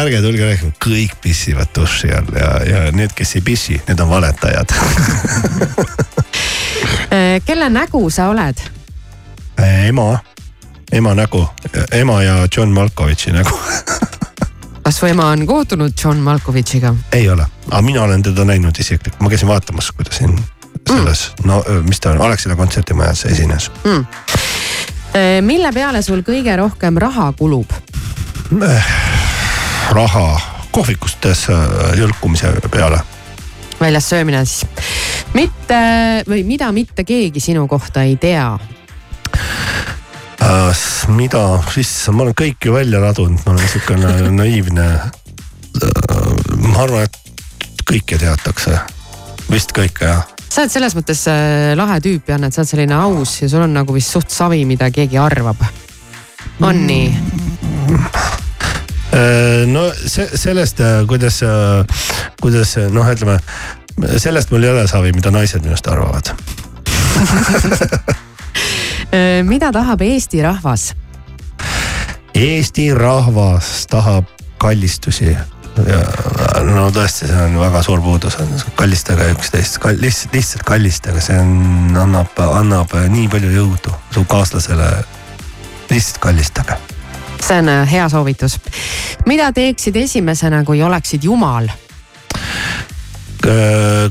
[0.01, 4.09] ärge tulge rääkima, kõik pissivad duši all ja, ja need, kes ei pissi, need on
[4.09, 4.69] valetajad
[7.13, 8.57] Äh, kelle nägu sa oled?
[9.87, 10.19] ema,
[10.93, 11.49] ema nägu,
[11.93, 13.59] ema ja John Malkovitši nägu
[14.83, 16.95] kas su ema on kohtunud John Malkovitšiga?
[17.13, 20.39] ei ole, aga mina olen teda näinud isiklikult, ma käisin vaatamas, kui ta siin
[20.89, 24.07] selles mm., no mis ta on, Alexela kontserdimajas esines mm..
[25.47, 27.73] mille peale sul kõige rohkem raha kulub?
[29.93, 30.41] raha
[30.73, 33.01] kohvikustes äh, jõlkumise peale
[33.81, 34.67] väljas söömine siis.
[35.35, 35.79] mitte
[36.29, 38.59] või mida mitte keegi sinu kohta ei tea?
[40.43, 40.83] äh,.
[41.09, 41.43] mida,
[41.79, 45.11] issand, ma olen kõik ju välja ladunud, ma olen sihukene naiivne äh,.
[46.67, 47.19] ma arvan, et
[47.89, 48.79] kõike teatakse,
[49.51, 50.25] vist kõike jah.
[50.49, 53.67] sa oled selles mõttes äh, lahe tüüp, Jan, et sa oled selline aus ja sul
[53.67, 55.63] on nagu vist suht savi, mida keegi arvab.
[56.61, 57.07] on nii?
[59.13, 61.43] Äh, no see sellest, kuidas,
[62.41, 63.39] kuidas noh, ütleme
[64.19, 66.33] sellest mul ei ole savi, mida naised minust arvavad.
[69.45, 70.93] Mida tahab Eesti rahvas?
[72.35, 74.25] Eesti rahvas tahab
[74.59, 75.43] kallistusi ja
[76.69, 81.97] no tõesti, see on väga suur puudus on, kallistage üksteist, lihtsalt, lihtsalt kallistage, see on,
[81.99, 84.91] annab, annab nii palju jõudu su kaaslasele.
[85.91, 86.77] lihtsalt kallistage.
[87.41, 88.59] see on äh, hea soovitus.
[89.27, 91.69] mida teeksid esimesena, kui oleksid jumal?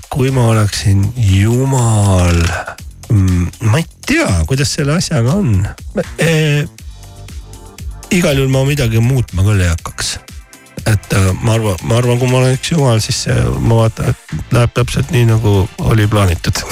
[0.10, 2.42] kui ma oleksin jumal,
[3.62, 5.68] ma ei tea, kuidas selle asjaga on
[6.20, 6.66] e,.
[8.12, 10.18] igal juhul ma midagi muutma küll ei hakkaks.
[10.90, 14.52] et äh, ma arvan, ma arvan, kui ma oleks jumal, siis see, ma vaatan, et
[14.52, 15.54] läheb täpselt nii, nagu
[15.94, 16.64] oli plaanitud.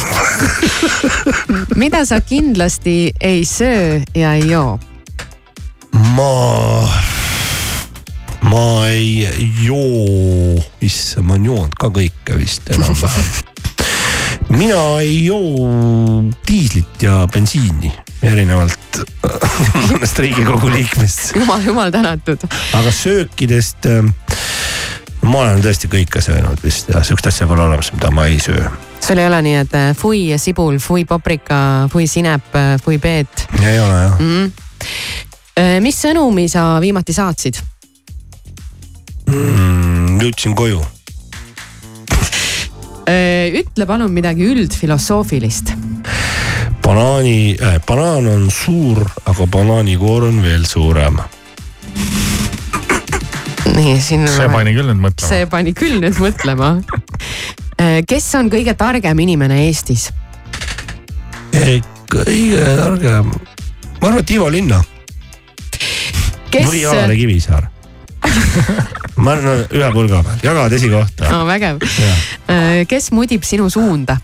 [1.82, 4.80] mida sa kindlasti ei söö ja ei joo?
[6.18, 6.34] ma,
[8.50, 9.30] ma ei
[9.64, 13.32] joo, issand, ma olen joonud ka kõike vist enam-vähem.
[14.50, 17.92] mina ei joo diislit ja bensiini
[18.22, 19.02] erinevalt
[19.92, 21.36] mõnest riigikogu liikmest.
[21.36, 22.44] jumal, jumal tänatud.
[22.74, 24.12] aga söökidest ähm,
[25.22, 28.70] ma olen tõesti kõike söönud vist ja sihukest asja pole olemas, mida ma ei söö.
[29.06, 33.80] sul ei ole nii, et äh, fui sibul, fui paprika, fui sinep, fui peet ei
[33.80, 34.20] ole jah.
[34.20, 35.82] mm..
[35.86, 37.62] mis sõnumi sa viimati saatsid?
[39.30, 40.18] mm,.
[40.24, 40.82] jõudsin koju.
[43.60, 45.74] Ütle palun midagi üldfilosoofilist.
[46.84, 51.20] banaani äh,, banaan on suur, aga banaanikoor on veel suurem.
[53.76, 54.28] nii, siin.
[54.28, 55.30] see pani küll nüüd mõtlema.
[55.30, 56.72] see pani küll nüüd mõtlema.
[58.08, 60.10] kes on kõige targem inimene Eestis?
[62.10, 63.34] kõige targem,
[64.00, 64.82] ma arvan, et Ivo Linna
[66.52, 67.70] kes või Alari Kivisaar.
[69.24, 71.30] ma arvan, ühe pulga peal, jagavad esikohta.
[71.32, 71.46] no,.
[71.50, 71.80] vägev.
[72.88, 74.18] kes mudib sinu suunda?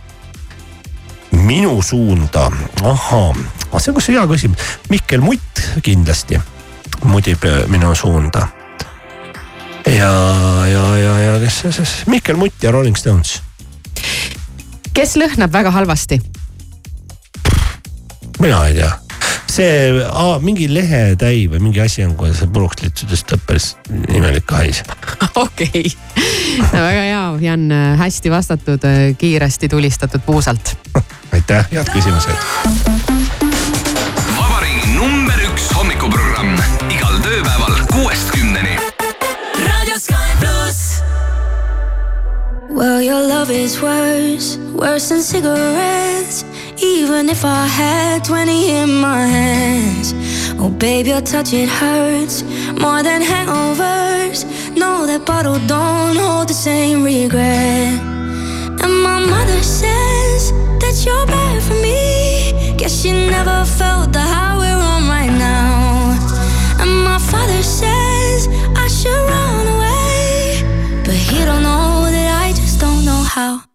[1.45, 2.49] minu suunda,
[2.83, 3.33] ahhaa,
[3.77, 6.39] see on kas hea küsimus, Mihkel Mutt kindlasti
[7.03, 8.47] mudib äh, minu suunda.
[9.85, 10.11] ja,
[10.67, 13.41] ja, ja, ja kes see siis, Mihkel Mutt ja Rolling Stones.
[14.93, 16.21] kes lõhnab väga halvasti?
[18.39, 18.91] mina ei tea,
[19.55, 23.67] see aa, mingi lehetäi või mingi asi on, kui see puruks litsudest lõpp päris
[24.11, 24.81] imelik hais.
[25.45, 25.91] okei,
[26.73, 27.69] väga hea, Jan,
[28.01, 28.87] hästi vastatud,
[29.21, 30.75] kiiresti tulistatud puusalt.
[31.31, 32.35] aitäh, head küsimused.
[34.35, 36.59] vabariigi number üks hommikuprogramm
[36.91, 38.75] igal tööpäeval kuuest kümneni.
[42.75, 46.43] Well, your love is worse, worse than cigarettes.
[46.82, 50.13] Even if I had 20 in my hands.
[50.59, 52.43] Oh, babe, your touch, it hurts
[52.82, 54.43] more than hangovers.
[54.76, 57.99] No, that bottle don't hold the same regret.
[58.84, 60.51] And my mother says
[60.82, 62.76] that you're bad for me.
[62.78, 66.11] Guess she never felt the high we're on right now.
[66.82, 71.03] And my father says I should run away.
[71.05, 73.74] But he don't know that I just don't know how.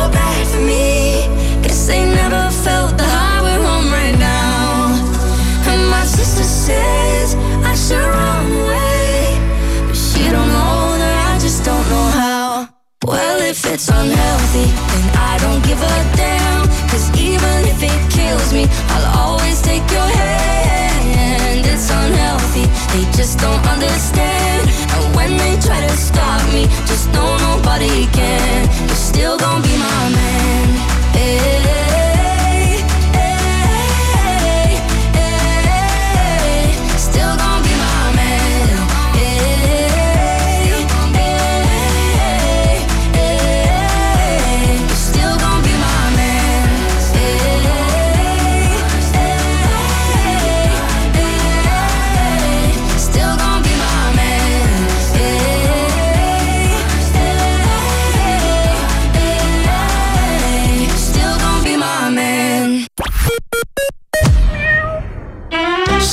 [0.00, 0.59] That you're bad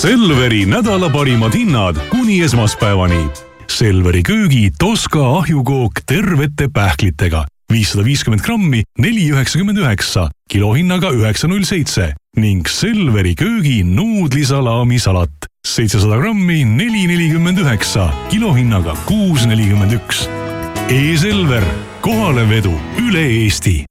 [0.07, 3.25] Selveri nädala parimad hinnad kuni esmaspäevani.
[3.67, 7.41] Selveri köögi Toska ahjukook tervete pähklitega
[7.73, 15.49] viissada viiskümmend grammi, neli üheksakümmend üheksa, kilohinnaga üheksa null seitse ning Selveri köögi nuudlisalaami salat
[15.67, 20.23] seitsesada grammi, neli nelikümmend üheksa, kilohinnaga kuus nelikümmend üks.
[20.87, 21.67] E-Selver,
[22.01, 22.71] kohalevedu
[23.03, 23.81] üle Eesti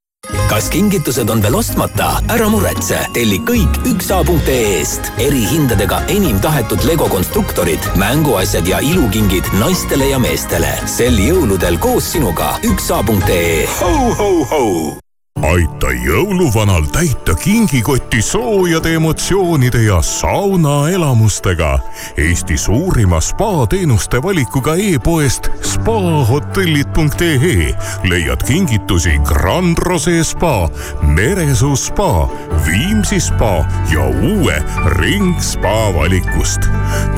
[0.49, 2.09] kas kingitused on veel ostmata?
[2.33, 5.13] ära muretse, telli kõik üksa.ee-st.
[5.23, 10.75] erihindadega enim tahetud Lego konstruktorid, mänguasjad ja ilukingid naistele ja meestele.
[10.87, 13.67] sel jõuludel koos sinuga üksa.ee.
[15.43, 21.79] aita jõuluvanal täita kingikotti soojade emotsioonide ja saunaelamustega.
[22.17, 27.75] Eesti suurima spaateenuste valikuga e-poest spahotellid.ee
[28.05, 30.69] leiad kingitusi Grand Rose spa,
[31.03, 32.29] Meresuu spa,
[32.67, 36.61] Viimsi spa ja uue Ring spa valikust.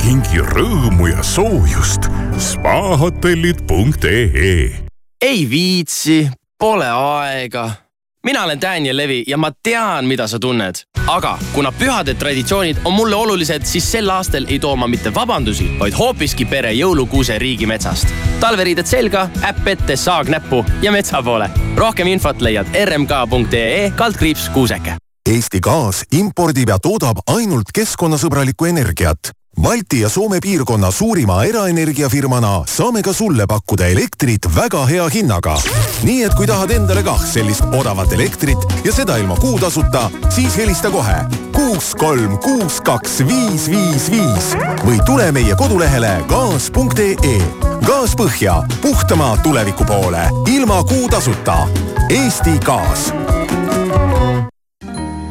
[0.03, 2.01] kingi rõõmu ja soojust
[2.37, 4.89] spahotellid.ee
[5.21, 7.88] ei viitsi, pole aega.
[8.23, 10.75] Mina olen Daniel Levi ja ma tean, mida sa tunned.
[11.07, 15.71] aga kuna pühade traditsioonid on mulle olulised, siis sel aastal ei too ma mitte vabandusi,
[15.79, 18.07] vaid hoopiski pere jõulukuuse riigimetsast.
[18.39, 21.49] talveriided selga, äpp ette, saag näppu ja metsa poole.
[21.75, 24.97] rohkem infot leiad rmk.ee kaldkriips kuuseke.
[25.29, 29.31] Eesti Gaas impordib ja toodab ainult keskkonnasõbralikku energiat.
[29.61, 35.57] Balti ja Soome piirkonna suurima eraenergiafirmana saame ka sulle pakkuda elektrit väga hea hinnaga.
[36.03, 40.91] nii et kui tahad endale kah sellist odavat elektrit ja seda ilma kuutasuta, siis helista
[40.91, 44.53] kohe kuus, kolm, kuus, kaks, viis, viis, viis
[44.85, 47.37] või tule meie kodulehele gaas.ee.
[47.85, 51.67] gaas põhja, puhtama tuleviku poole, ilma kuutasuta.
[52.09, 53.11] Eesti Gaas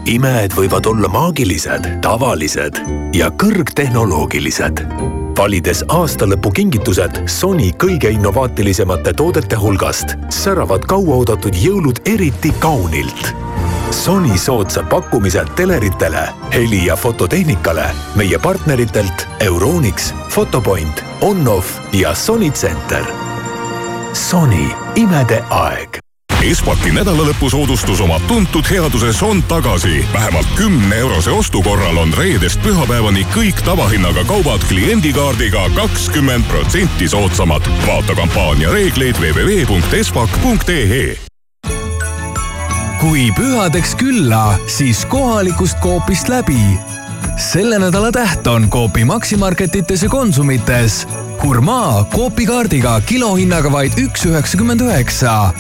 [0.09, 2.81] imed võivad olla maagilised, tavalised
[3.15, 4.87] ja kõrgtehnoloogilised.
[5.39, 13.35] valides aastalõpu kingitused Sony kõige innovaatilisemate toodete hulgast, säravad kauaoodatud jõulud eriti kaunilt.
[13.91, 17.87] Sony soodsad pakkumised teleritele, heli- ja fototehnikale
[18.17, 23.05] meie partneritelt Euronix, Fotopoint, Onoff ja Sony Center.
[24.13, 26.08] Sony, imede aeg
[26.43, 30.07] Espaki nädalalõpusoodustus oma tuntud headuses on tagasi.
[30.13, 37.63] vähemalt kümne eurose ostu korral on reedest pühapäevani kõik tavahinnaga kaubad kliendikaardiga kakskümmend protsenti soodsamad.
[37.87, 41.17] vaata kampaania reegleid www.espak.ee
[43.01, 46.79] kui pühadeks külla, siis kohalikust Coopist läbi.
[47.37, 51.09] selle nädala täht on Coopi Maximarketites ja Konsumites.
[51.43, 55.53] Hurmaa Coopi kaardiga kilohinnaga vaid üks üheksakümmend üheksa.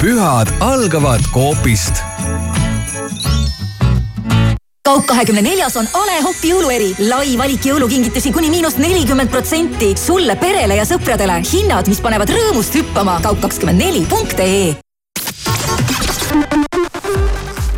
[0.00, 2.02] Pühad algavad Coopist
[4.86, 6.92] kaup kahekümne neljas on A Le Coq'i jõulueri.
[7.08, 9.94] lai valik jõulukingitusi kuni miinus nelikümmend protsenti.
[9.98, 11.40] sulle, perele ja sõpradele.
[11.52, 13.20] hinnad, mis panevad rõõmust hüppama.
[13.22, 14.76] kaup kakskümmend neli punkt ee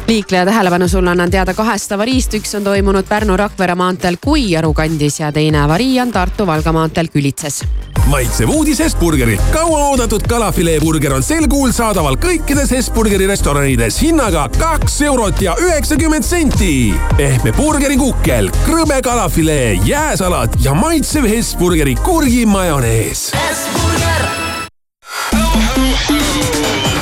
[0.09, 5.33] liikleja tähelepanu sulle annan teada kahest avariist, üks on toimunud Pärnu-Rakvere maanteel Kuiaru kandis ja
[5.33, 7.65] teine avarii on Tartu-Valga maanteel Külitses.
[8.07, 9.41] maitsev uudis Hesburgerilt.
[9.53, 16.95] kauaoodatud kalafileeburger on sel kuul saadaval kõikides Hesburgeri restoranides hinnaga kaks eurot ja üheksakümmend senti.
[17.17, 23.33] pehme burgerikukkel, krõbe kalafilee, jääsalat ja maitsev Hesburgeri kurgimajonees.
[25.33, 26.98] Hirmu,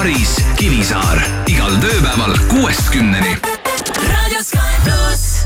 [0.00, 3.34] Maris, Kivisaar igal tööpäeval kuuest kümneni.
[4.80, 5.42] pluss.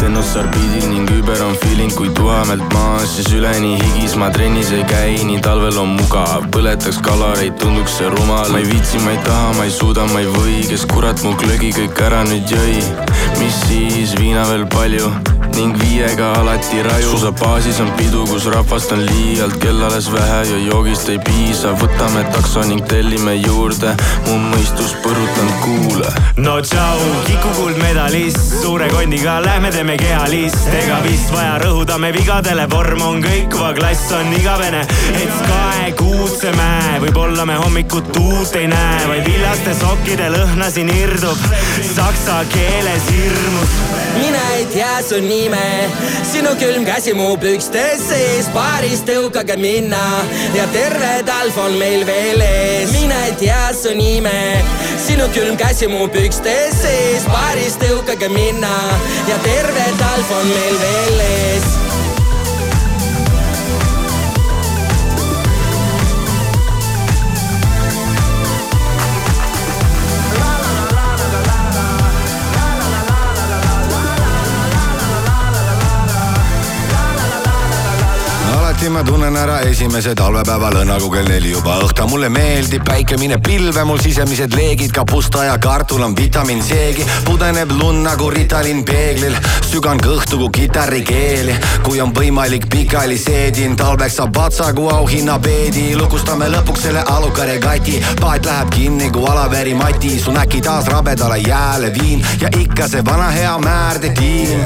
[0.00, 5.22] Tenosarbiidid ning über on feeling kui tuhamelt maas ja süleni higis ma trennis ei käi,
[5.28, 9.54] nii talvel on mugav, põletaks kaloreid, tunduks see rumal, ma ei viitsi, ma ei taha,
[9.60, 12.82] ma ei suuda, ma ei või, kes kurat mu glögi kõik ära nüüd jõi.
[13.48, 15.08] Mis siis, viina veel palju
[15.56, 17.10] ning viiega alati raju.
[17.10, 22.22] susabaasis on pidu, kus rahvast on liialt, kell alles vähe ja joogist ei piisa, võtame
[22.34, 23.94] takso ning tellime juurde,
[24.26, 26.12] mu mõistus põrutanud kuule.
[26.36, 32.68] no tšau, Kiku kuldmedalist, suure kondiga lähme teeme kehalist, ega vist vaja rõhuda me vigadele,
[32.70, 34.84] vorm on kõikuva, klass on igavene,
[35.16, 41.48] et Sky Kuutsemäe, võib-olla me hommikut uut ei näe, vaid viljaste sokkide lõhna siin irdub.
[41.94, 43.72] Saksa keeles hirmus.
[44.18, 45.88] mine ei tea su nime,
[46.32, 50.04] sinu külm käsi mu pükstes sees, baaris tõukage minna.
[50.56, 52.92] Ja terve talv on meil veel ees.
[52.92, 54.38] mine ei tea su nime,
[55.06, 58.74] sinu külm käsi mu pükstes sees, baaris tõukage minna.
[59.30, 61.87] Ja terve talv on meil veel ees
[78.88, 82.06] alati ma tunnen ära esimese talvepäeva lõõna, kui kell neli juba õhta.
[82.08, 87.04] mulle meeldib päike, mine pilve, mul sisemised leegid, kapusta ja kartul on vitamiin C-gi.
[87.24, 89.34] pudeneb lund nagu Ritalin peeglil,
[89.70, 91.56] sügan kõhtu kui kitarrikeeli.
[91.82, 95.96] kui on võimalik, pikali seedin, talveks saab vatsa kui auhinnapeedi.
[95.96, 101.38] lukustame lõpuks selle aluka regati, paat läheb kinni kui Alaveri mati, su näki taas rabedale
[101.38, 104.64] jääle viin ja ikka see vana hea määrde tiim.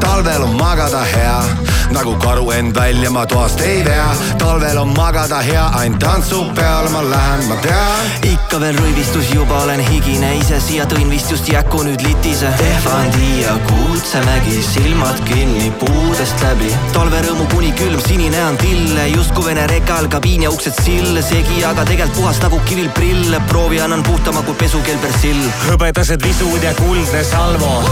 [0.00, 1.42] talvel on magada hea
[1.90, 6.44] nagu karu end välja ma toast ennast ei tea, talvel on magada hea, ainult tantsu
[6.54, 8.10] peale ma lähen, ma tean.
[8.22, 12.50] ikka veel rõivistus, juba olen higine, ise siia tõin vist just jäku nüüd litise.
[12.58, 16.72] Tehvandi ja Kuutsemägi, silmad kinni puudest läbi.
[16.92, 21.84] talverõõmu kuni külm sinine on tille, justkui Vene rekal kabiin ja uksed sill, segi aga
[21.86, 23.36] tegelikult puhas nagu kivil prill.
[23.48, 25.42] proovi annan puhtama kui pesukeel persill.
[25.70, 27.82] hõbedased visud ja kuldne salvo,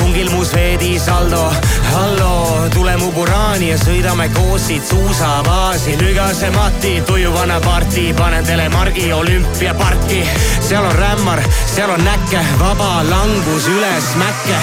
[0.00, 1.52] pungil mu sveedi saldo.
[1.92, 5.96] hallo, tule mu buraani ja sõidame koos siit suusabaasi.
[5.98, 10.28] lügase mati, tuju vana parti, panen telemargi olümpiaparki.
[10.68, 11.42] seal on rämmar,
[11.74, 14.58] seal on näkke, vaba langus üles mäkke.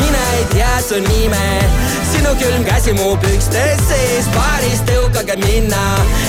[0.00, 1.64] mine ei tea su nime,
[2.12, 5.84] sinu külm käsi mu pükstes sees, baaris tõukage minna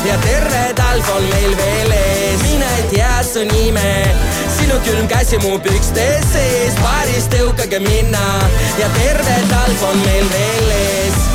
[0.05, 2.41] ja terve talv on meil veel ees.
[2.41, 4.05] mine ei tea su nime,
[4.57, 8.27] sinu külm käsi mu pükstes sees, baaris tõukage minna
[8.79, 11.34] ja terve talv on meil veel ees.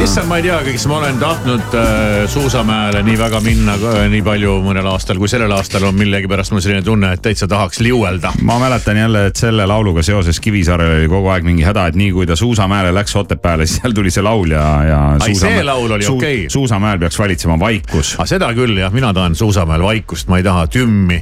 [0.00, 4.22] issand, ma ei teagi, kas ma olen tahtnud äh, suusamäele nii väga minna äh, nii
[4.24, 8.32] palju mõnel aastal, kui sellel aastal on millegipärast mul selline tunne, et täitsa tahaks liuelda.
[8.42, 12.10] ma mäletan jälle, et selle lauluga seoses Kivisaarel oli kogu aeg mingi häda, et nii
[12.16, 15.00] kui ta Suusamäele läks Otepääle, siis seal tuli see laul ja, ja.
[15.20, 16.44] Ai, see laul oli okei.
[16.50, 18.14] Suusamäel peaks valitsema vaikus.
[18.18, 21.20] aga seda küll jah, mina tahan suusamäel vaikust, ma ei taha tümmi.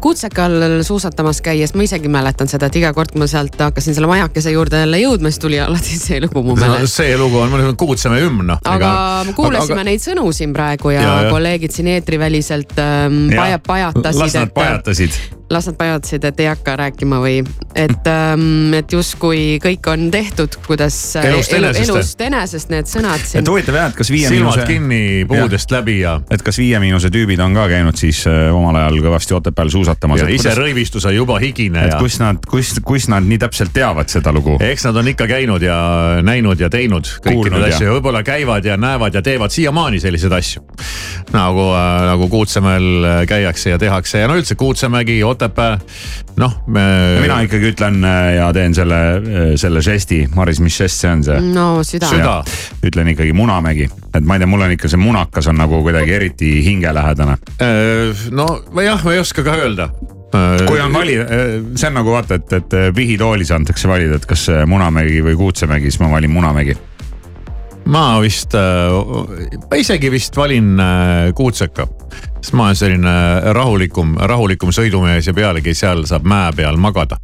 [0.00, 4.10] Kutsekal suusatamas käies ma isegi mäletan seda, et iga kord, kui ma sealt hakkasin selle
[4.10, 6.98] majakese juurde jälle jõudma, siis tuli alati see lugu mu meelest.
[7.00, 8.58] see lugu on, ma olen Kuutsemäe hümn noh.
[8.64, 8.92] aga
[9.26, 9.88] me kuulasime aga...
[9.90, 11.30] neid sõnu siin praegu ja, Ja, ja ja.
[11.30, 14.20] kolleegid siin eetriväliselt ähm, paja, pajatasid.
[14.20, 15.10] las nad pajatasid.
[15.50, 17.38] las nad pajatasid, et ei hakka rääkima või
[17.78, 21.90] et ähm,, et justkui kõik on tehtud, kuidas äh, Elust elu, enesest.
[21.90, 23.48] elust enesest need sõnad siin et.
[23.48, 24.66] huvitav jah, et kas Viie silmad Miinuse.
[24.68, 25.00] kinni
[25.30, 26.18] puudest läbi ja.
[26.30, 30.20] et kas Viie Miinuse tüübid on ka käinud siis äh, omal ajal kõvasti Otepääl suusatamas.
[30.24, 32.02] ja ise rõivistuse juba higine et ja.
[32.02, 34.58] kus nad, kus, kus nad nii täpselt teavad seda lugu?
[34.60, 35.78] eks nad on ikka käinud ja
[36.24, 40.00] näinud ja teinud kõiki neid ja- asju ja võib-olla käivad ja näevad ja teevad siiamaani
[40.00, 40.62] selliseid asju.
[41.32, 45.78] nagu äh,, nagu Kuutsemäel äh, käiakse ja tehakse ja no üldse Kuutsemägi, Otepää,
[46.36, 46.84] noh me....
[47.20, 49.00] mina ikkagi ütlen äh, ja teen selle,
[49.56, 51.40] selle žesti, Maris, mis žest see on see?
[51.52, 52.36] no süda, Süda.
[52.86, 56.14] ütlen ikkagi Munamägi, et ma ei tea, mul on ikka see munakas on nagu kuidagi
[56.14, 57.36] eriti hingelähedane.
[58.30, 58.48] no
[58.84, 59.90] jah, ma ei oska ka öelda.
[60.68, 61.16] kui on vali,
[61.74, 65.90] see on nagu vaata, et, et vihitoolis antakse valida, et kas äh, Munamägi või Kuutsemägi,
[65.90, 66.76] siis ma valin Munamägi.
[67.88, 71.88] Ma vist äh,, ma isegi vist valin äh, Kuutseka,
[72.40, 73.14] sest ma olen selline
[73.56, 77.20] rahulikum, rahulikum sõidumees ja pealegi seal saab mäe peal magada.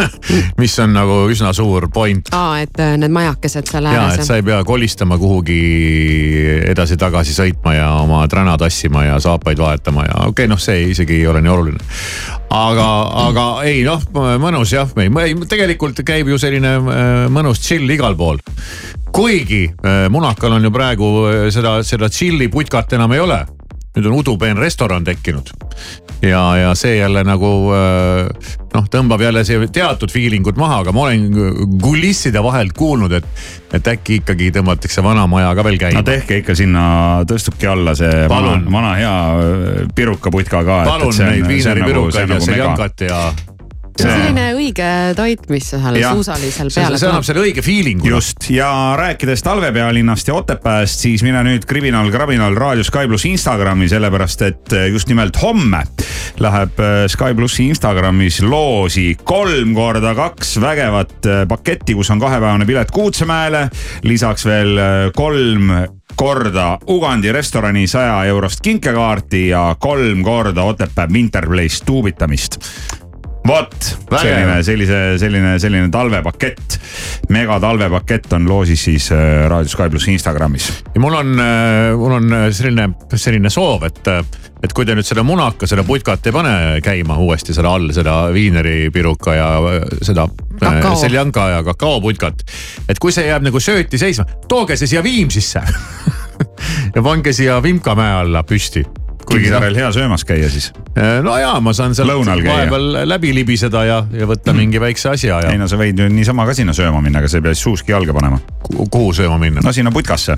[0.60, 4.28] mis on nagu üsna suur point aa, et äh, need majakesed seal ja ääres et
[4.28, 5.58] sa ei pea kolistama kuhugi
[6.72, 11.20] edasi-tagasi sõitma ja oma träna tassima ja saapaid vahetama ja okei okay,, noh, see isegi
[11.20, 11.84] ei ole nii oluline.
[12.50, 12.88] aga,
[13.26, 14.02] aga ei noh,
[14.42, 18.40] mõnus jah, ei tegelikult käib ju selline äh, mõnus chill igal pool
[19.12, 21.10] kuigi äh, Munakal on ju praegu
[21.52, 23.42] seda, seda chill'i putkat enam ei ole.
[23.96, 25.52] Nüüd on udupeen restoran tekkinud
[26.22, 31.06] ja, ja see jälle nagu äh, noh, tõmbab jälle see teatud feelingud maha, aga ma
[31.08, 31.26] olen
[31.82, 33.26] kulisside vahelt kuulnud, et,
[33.74, 36.06] et äkki ikkagi tõmmatakse vana maja ka veel käima no.
[36.08, 36.84] tehke ikka sinna,
[37.28, 40.82] tõstubki alla see vana Palun., vana hea äh, pirukaputka ka.
[40.88, 43.24] palun neid viineripirukaid ja seljankat ja.
[44.02, 44.88] See on selline õige
[45.18, 46.16] toit, mis seal Jah.
[46.16, 48.08] suusalisel see, peale see annab selle õige feeling'u.
[48.12, 53.88] just ja rääkides talvepealinnast ja Otepääst, siis mine nüüd kriminal, krabinal Raadio Sky pluss Instagrami,
[53.92, 55.84] sellepärast et äh, just nimelt homme
[56.42, 62.68] läheb äh, Sky plussi Instagramis loosi kolm korda kaks vägevat äh, paketti, kus on kahepäevane
[62.68, 63.66] pilet Kuutsemäele,
[64.08, 64.78] lisaks veel
[65.16, 65.70] kolm
[66.16, 72.58] korda Ugandi restorani saja eurost kinkekaarti ja kolm korda Otepää Winterplace tuubitamist
[73.48, 73.74] vot
[74.20, 76.78] selline, sellise, selline, selline talvepakett,
[77.32, 80.70] megatalvepakett on loosis siis äh, Raadio Sky pluss Instagramis.
[80.94, 81.34] ja mul on,
[81.98, 84.12] mul on selline, selline soov, et,
[84.62, 88.16] et kui te nüüd selle munaka, seda putkat ei pane käima uuesti selle all, seda
[88.34, 90.28] viineripiruka ja äh, seda
[90.62, 90.96] Kakao.
[90.96, 92.44] seljanka ja kakaoputkat.
[92.88, 95.62] et kui see jääb nagu sööti seisma, tooge see siia Viimsisse
[96.94, 98.84] ja pange siia Vimka mäe alla püsti.
[99.30, 100.72] Kivisaarel hea söömas käia siis.
[101.22, 101.94] no jaa, ma saan
[102.42, 102.52] käia.
[102.52, 106.08] vahepeal läbi libiseda ja, ja võtta mingi väikse asja ja ei no sa võid ju
[106.12, 108.40] niisama ka sinna sööma minna, aga sa ei pea siis suuski jalga panema.
[108.90, 109.64] kuhu sööma minna?
[109.64, 110.36] no sinna putkasse.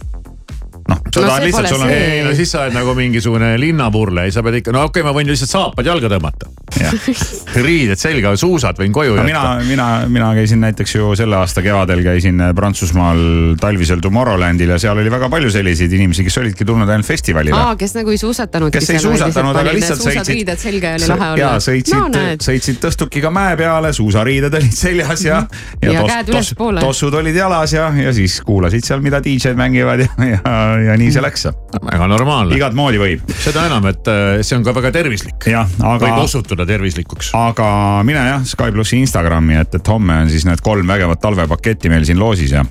[0.88, 4.26] noh, sa No see lihtsalt, sul on ei no siis sa oled nagu mingisugune linnapurle,
[4.34, 6.50] sa pead ikka, no okei okay,, ma võin lihtsalt saapad jalga tõmmata.
[7.66, 11.62] riided selga, suusad võin koju no jätta mina, mina, mina käisin näiteks ju selle aasta
[11.62, 16.90] kevadel käisin Prantsusmaal talvisel Tomorrowlandil ja seal oli väga palju selliseid inimesi, kes olidki tulnud
[16.90, 18.80] ainult festivalile aa, kes nagu ei suusatanudki.
[18.80, 20.18] kes ei suusatanud, aga lihtsalt sõitsid.
[20.18, 21.44] suusariided selga ja oli lahe olla.
[21.44, 25.44] ja no sõitsid, sõitsid tõstukiga mäe peale, suusariided olid seljas ja.
[25.84, 26.82] Ja käed ülespoole.
[26.82, 30.42] tossud olid jalas ja, ja siis kuulasid seal, mida DJ-d mängivad ja, ja,
[30.82, 31.46] ja nii see läks.
[31.80, 32.56] väga normaalne.
[32.56, 33.24] igat moodi võib.
[33.40, 35.48] seda enam, et äh, see on ka väga tervislik.
[35.54, 37.32] aga võib, osutuda tervislikuks.
[37.38, 37.68] aga
[38.06, 42.06] mine jah Sky plussi Instagrami, et, et homme on siis need kolm vägevat talvepaketti meil
[42.08, 42.64] siin loosis ja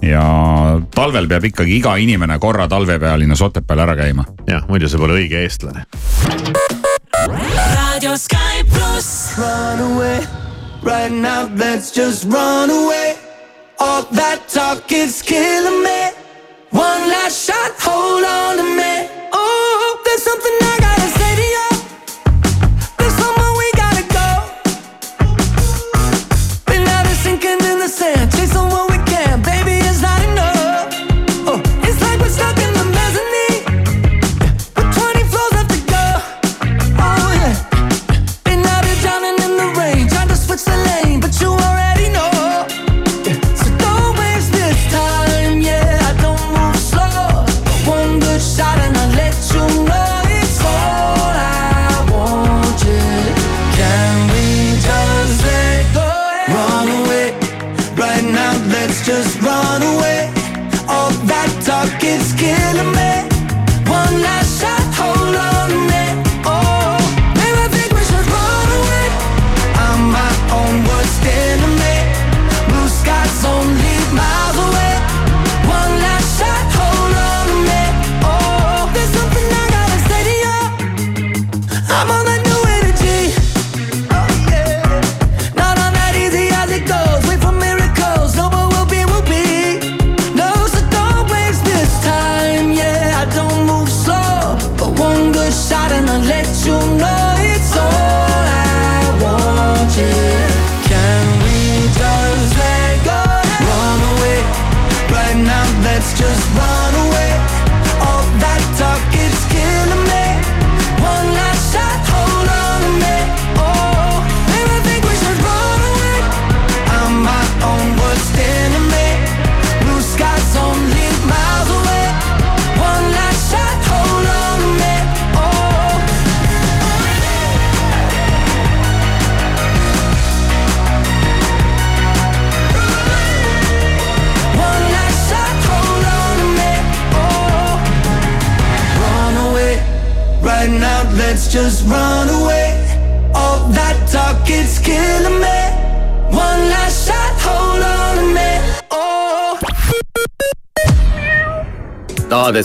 [0.00, 0.22] ja
[0.94, 4.24] talvel peab ikkagi iga inimene korra talvepealinnas Otepääl ära käima.
[4.48, 5.84] jah, muidu sa pole õige eestlane.
[7.28, 9.36] Radio Sky pluss.
[9.36, 10.20] Run away,
[10.82, 13.16] right now let's just run away.
[13.78, 16.09] All that talk is killing me.
[16.70, 19.19] One last shot, hold on to me.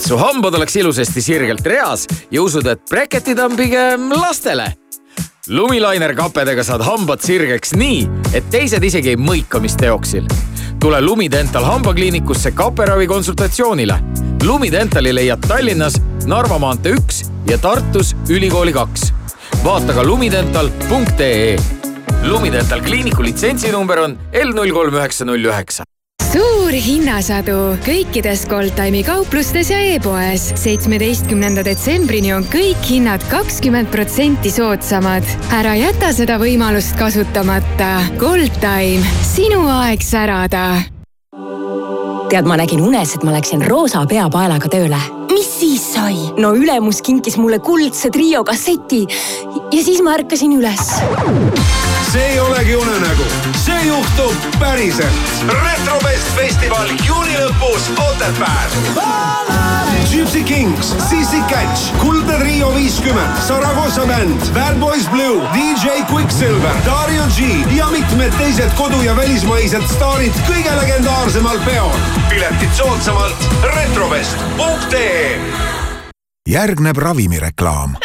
[0.06, 4.68] Su hambad oleks ilusasti sirgelt reas ja usud, et breketid on pigem lastele?
[5.48, 8.04] lumilainer kapedega saad hambad sirgeks nii,
[8.34, 10.26] et teised isegi ei mõika, mis teoksil.
[10.78, 13.98] tule Lumidental hambakliinikusse kaperavi konsultatsioonile.
[14.44, 19.12] Lumidental leiad Tallinnas Narva maantee üks ja Tartus Ülikooli kaks.
[19.64, 21.56] vaata ka lumidental.ee.
[22.22, 25.84] Lumidental kliiniku litsentsinumber on L null kolm üheksa null üheksa.
[26.36, 30.50] Suur hinnasadu kõikides Goldtime'i kauplustes ja e-poes.
[30.60, 35.24] seitsmeteistkümnenda detsembrini on kõik hinnad kakskümmend protsenti soodsamad.
[35.56, 38.02] ära jäta seda võimalust kasutamata.
[38.20, 40.82] Goldtime, sinu aeg särada
[42.28, 45.25] tead, ma nägin unes, et ma läksin roosa peapaelaga tööle.
[45.36, 46.16] Mis siis sai?
[46.40, 50.94] no ülemus kinkis mulle kuldse trio kasseti ja siis ma ärkasin üles.
[52.12, 53.28] see ei olegi unenägu,
[53.64, 55.44] see juhtub päriselt.
[55.50, 59.44] retrofest festival juuni lõpus Otepääl.
[60.16, 67.26] Gypsy Kings, Sissi Catch, Kuldne Trio viiskümmend, Saragossa bänd, Bad Boys Blue, DJ Quicksilver, Dario
[67.36, 67.40] G
[67.76, 71.92] ja mitmed teised kodu- ja välismaised staarid kõige legendaarsemal peol.
[72.30, 73.48] piletid soodsamalt
[75.26, 75.66] retrovest.ee
[76.48, 77.96] järgneb ravimireklaam.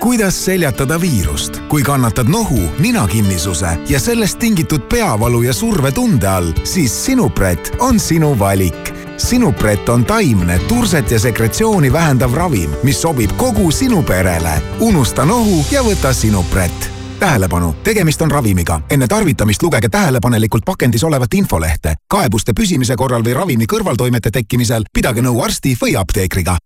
[0.00, 7.04] kuidas seljatada viirust, kui kannatad nohu, ninakinnisuse ja sellest tingitud peavalu ja survetunde all, siis
[7.04, 8.94] Sinupret on sinu valik.
[9.16, 14.62] Sinupret on taimne turset ja sekretsiooni vähendav ravim, mis sobib kogu sinu perele.
[14.80, 18.80] unusta nohu ja võta Sinupret tähelepanu, tegemist on ravimiga.
[18.90, 21.94] enne tarvitamist lugege tähelepanelikult pakendis olevat infolehte.
[22.08, 26.56] kaebuste püsimise korral või ravimi kõrvaltoimete tekkimisel pidage nõu arsti või apteekriga.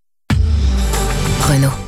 [1.49, 1.88] Renault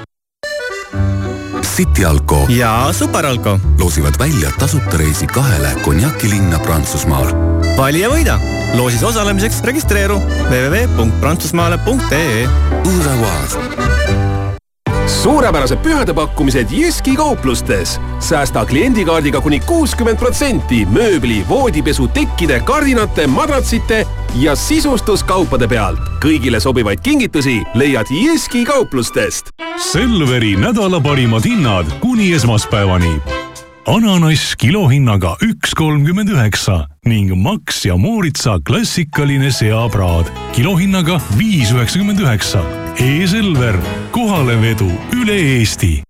[1.75, 7.27] City Alko ja Superalko loosivad välja tasuta reisi kahele konjakilinna Prantsusmaal.
[7.77, 8.39] vali ja võida.
[8.73, 10.19] loosis osalemiseks registreeru
[10.49, 12.47] www.prantsusmaale.ee.
[15.11, 17.99] suurepärased pühadepakkumised Jyski kauplustes.
[18.19, 25.99] säästa kliendikaardiga kuni kuuskümmend protsenti mööbli, voodipesu, tekkide, kardinate, madratsite ja sisustuskaupade pealt.
[26.23, 29.49] kõigile sobivaid kingitusi leiad Jyski kauplustest.
[29.91, 33.21] Selveri nädala parimad hinnad kuni esmaspäevani.
[33.87, 42.80] ananass kilohinnaga üks kolmkümmend üheksa ning Max ja Mooritsa klassikaline seapraad kilohinnaga viis üheksakümmend üheksa.
[42.99, 43.75] E-Selver,
[44.11, 46.03] kohalevedu üle Eesti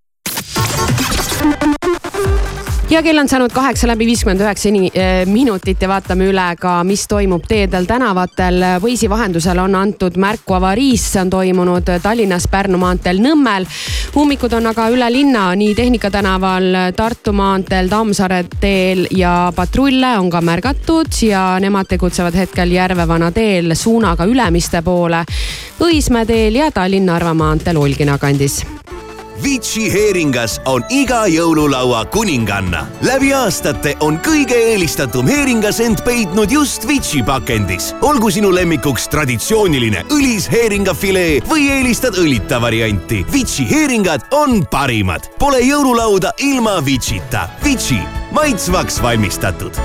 [2.92, 4.70] ja kell on saanud kaheksa läbi viiskümmend üheksa
[5.26, 8.58] minutit ja vaatame üle ka, mis toimub teedel, tänavatel.
[8.84, 13.68] Waze'i vahendusel on antud märku avariist, see on toimunud Tallinnas Pärnu maanteel Nõmmel.
[14.18, 20.30] ummikud on aga üle linna nii Tehnika tänaval, Tartu maanteel, Tammsaare teel ja patrulle on
[20.30, 25.24] ka märgatud ja nemad tegutsevad hetkel Järvevana teel suunaga Ülemiste poole,
[25.80, 28.66] Õismäe teel ja Tallinna-Narva maanteel Ulgina kandis
[29.44, 32.86] Vici heeringas on iga jõululaua kuninganna.
[33.02, 37.94] läbi aastate on kõige eelistatum heeringas end peitnud just Vici pakendis.
[38.02, 43.26] olgu sinu lemmikuks traditsiooniline õlis heeringafilee või eelistad õlita varianti.
[43.34, 45.30] Vici heeringad on parimad.
[45.40, 47.50] Pole jõululauda ilma Vicita.
[47.64, 48.00] Vici,
[48.32, 49.78] maitsvaks valmistatud